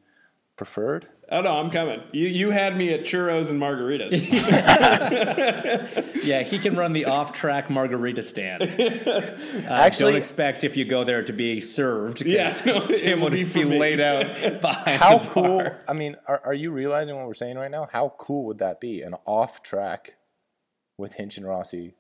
preferred. 0.56 1.08
Oh 1.32 1.42
no, 1.42 1.58
I'm 1.58 1.70
coming. 1.70 2.02
You 2.12 2.28
you 2.28 2.50
had 2.50 2.76
me 2.76 2.92
at 2.94 3.02
churros 3.02 3.50
and 3.50 3.62
margaritas. 3.62 4.12
Yeah, 6.24 6.44
he 6.44 6.60
can 6.60 6.76
run 6.76 6.94
the 6.94 7.06
off-track 7.06 7.70
margarita 7.70 8.24
stand. 8.24 8.63
Uh, 9.60 9.74
Actually- 9.74 10.12
don't 10.13 10.18
expect 10.18 10.63
if 10.63 10.78
you 10.78 10.86
go 10.86 11.04
there 11.04 11.24
to 11.24 11.34
be 11.34 11.60
served. 11.60 12.26
Yeah, 12.26 12.56
no, 12.65 12.80
Tim 12.80 13.20
will 13.20 13.26
will 13.26 13.32
be 13.32 13.39
just 13.44 13.54
be 13.54 13.63
laid 13.63 14.00
out 14.00 14.62
behind 14.62 15.02
How 15.02 15.20
the 15.20 15.30
cool! 15.30 15.68
I 15.88 15.94
mean, 15.94 16.15
are, 16.28 16.42
are 16.46 16.54
you 16.54 16.72
realizing 16.72 17.15
what 17.15 17.28
we're 17.28 17.34
saying 17.34 17.58
right 17.58 17.72
now? 17.72 17.88
How 17.92 18.13
cool 18.18 18.46
would 18.46 18.60
that 18.60 18.80
be? 18.80 19.02
An 19.02 19.15
off 19.26 19.63
track 19.63 20.15
with 20.98 21.13
Hinch 21.13 21.38
and 21.38 21.48
Rossi 21.48 21.96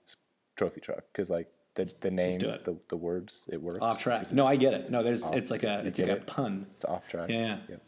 trophy 0.57 0.81
truck 0.81 1.03
because 1.11 1.29
like 1.29 1.47
the 1.75 1.91
the 2.01 2.11
name, 2.11 2.39
the 2.39 2.77
the 2.89 2.97
words, 2.97 3.43
it 3.47 3.61
works. 3.61 3.79
Off 3.81 4.01
track. 4.01 4.31
No, 4.31 4.45
I 4.45 4.55
get 4.55 4.73
it. 4.73 4.89
No, 4.89 5.03
there's 5.03 5.29
it's 5.31 5.51
like 5.51 5.63
a 5.63 5.83
it's 5.85 5.97
get 5.97 6.09
like 6.09 6.17
a 6.17 6.21
it? 6.21 6.27
pun. 6.27 6.67
It's 6.75 6.85
off 6.85 7.07
track. 7.07 7.29
Yeah. 7.29 7.57
Yep. 7.69 7.81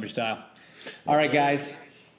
Your 0.00 0.08
style. 0.08 0.42
All 1.06 1.16
right, 1.16 1.30
guys. 1.30 1.76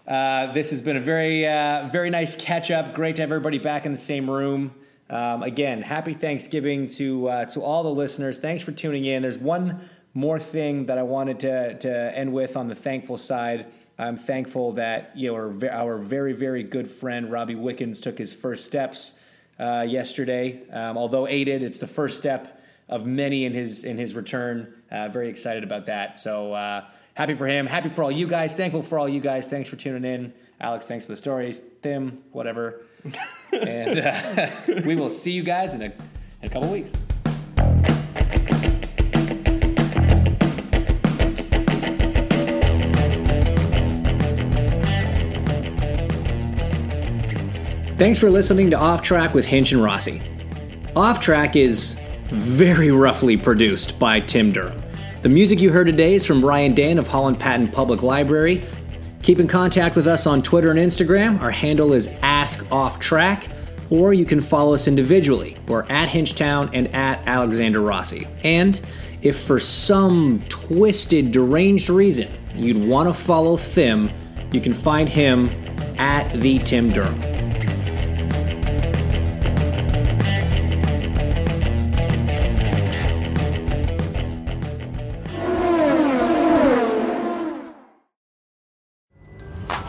Uh, 0.07 0.53
this 0.53 0.69
has 0.69 0.81
been 0.81 0.97
a 0.97 1.01
very, 1.01 1.47
uh, 1.47 1.89
very 1.91 2.11
nice 2.11 2.35
catch 2.35 2.69
up. 2.69 2.93
Great 2.93 3.15
to 3.15 3.23
have 3.23 3.31
everybody 3.31 3.57
back 3.57 3.85
in 3.85 3.91
the 3.91 3.97
same 3.97 4.29
room. 4.29 4.75
Um, 5.09 5.41
again, 5.41 5.81
happy 5.81 6.13
Thanksgiving 6.13 6.87
to 6.89 7.27
uh, 7.29 7.45
to 7.45 7.61
all 7.61 7.81
the 7.83 7.89
listeners. 7.89 8.37
Thanks 8.37 8.63
for 8.63 8.71
tuning 8.71 9.05
in. 9.05 9.21
There's 9.21 9.39
one 9.39 9.89
more 10.13 10.39
thing 10.39 10.85
that 10.85 10.97
I 10.97 11.03
wanted 11.03 11.39
to 11.41 11.77
to 11.79 12.17
end 12.17 12.31
with 12.31 12.55
on 12.57 12.67
the 12.67 12.75
thankful 12.75 13.17
side. 13.17 13.65
I'm 13.97 14.17
thankful 14.17 14.73
that 14.73 15.11
you 15.15 15.31
know 15.31 15.35
our, 15.35 15.71
our 15.71 15.97
very 15.97 16.33
very 16.33 16.61
good 16.61 16.87
friend 16.87 17.31
Robbie 17.31 17.55
Wickens 17.55 17.99
took 18.01 18.17
his 18.17 18.33
first 18.33 18.65
steps 18.65 19.15
uh, 19.59 19.85
yesterday. 19.87 20.61
Um, 20.71 20.97
although 20.97 21.27
aided, 21.27 21.63
it's 21.63 21.79
the 21.79 21.87
first 21.87 22.17
step 22.17 22.61
of 22.89 23.05
many 23.07 23.45
in 23.45 23.53
his 23.53 23.83
in 23.83 23.97
his 23.97 24.13
return. 24.13 24.73
Uh, 24.91 25.09
very 25.09 25.29
excited 25.29 25.63
about 25.63 25.85
that. 25.87 26.17
So 26.17 26.53
uh, 26.53 26.85
happy 27.13 27.35
for 27.35 27.47
him. 27.47 27.65
Happy 27.65 27.89
for 27.89 28.03
all 28.03 28.11
you 28.11 28.27
guys. 28.27 28.55
Thankful 28.55 28.81
for 28.83 28.99
all 28.99 29.09
you 29.09 29.19
guys. 29.19 29.47
Thanks 29.47 29.69
for 29.69 29.75
tuning 29.75 30.05
in. 30.05 30.33
Alex, 30.59 30.87
thanks 30.87 31.05
for 31.05 31.11
the 31.11 31.17
stories. 31.17 31.61
Tim, 31.81 32.23
whatever. 32.31 32.81
and 33.51 33.99
uh, 33.99 34.49
we 34.85 34.95
will 34.95 35.09
see 35.09 35.31
you 35.31 35.43
guys 35.43 35.73
in 35.73 35.81
a, 35.81 35.85
in 35.85 35.93
a 36.43 36.49
couple 36.49 36.69
weeks. 36.69 36.93
Thanks 47.97 48.19
for 48.19 48.29
listening 48.29 48.69
to 48.71 48.77
Off 48.77 49.01
Track 49.01 49.33
with 49.33 49.45
Hinch 49.45 49.71
and 49.71 49.81
Rossi. 49.81 50.21
Off 50.95 51.19
Track 51.19 51.55
is 51.55 51.97
very 52.31 52.91
roughly 52.91 53.37
produced 53.37 53.97
by 53.97 54.19
Tim 54.19 54.51
Durham. 54.51 54.82
The 55.23 55.29
music 55.29 55.61
you 55.61 55.71
heard 55.71 55.87
today 55.87 56.15
is 56.15 56.25
from 56.25 56.43
Ryan 56.43 56.75
Dan 56.75 56.97
of 56.97 57.07
Holland 57.07 57.39
Patton 57.39 57.69
Public 57.69 58.03
Library. 58.03 58.61
Keep 59.21 59.39
in 59.39 59.47
contact 59.47 59.95
with 59.95 60.05
us 60.05 60.27
on 60.27 60.41
Twitter 60.41 60.69
and 60.69 60.77
Instagram. 60.77 61.39
Our 61.39 61.49
handle 61.49 61.93
is 61.93 62.09
Ask 62.21 62.69
Off 62.73 62.99
Track, 62.99 63.47
or 63.89 64.13
you 64.13 64.25
can 64.25 64.41
follow 64.41 64.73
us 64.73 64.85
individually. 64.85 65.57
We're 65.65 65.83
at 65.83 66.09
Hinchtown 66.09 66.71
and 66.73 66.93
at 66.93 67.25
Alexander 67.25 67.79
Rossi. 67.79 68.27
And 68.43 68.81
if 69.21 69.39
for 69.39 69.61
some 69.61 70.43
twisted, 70.49 71.31
deranged 71.31 71.89
reason 71.89 72.29
you'd 72.53 72.85
want 72.85 73.07
to 73.07 73.13
follow 73.13 73.55
Tim, 73.55 74.09
you 74.51 74.59
can 74.59 74.73
find 74.73 75.07
him 75.07 75.49
at 75.97 76.37
the 76.41 76.59
Tim 76.59 76.91
Durham. 76.91 77.32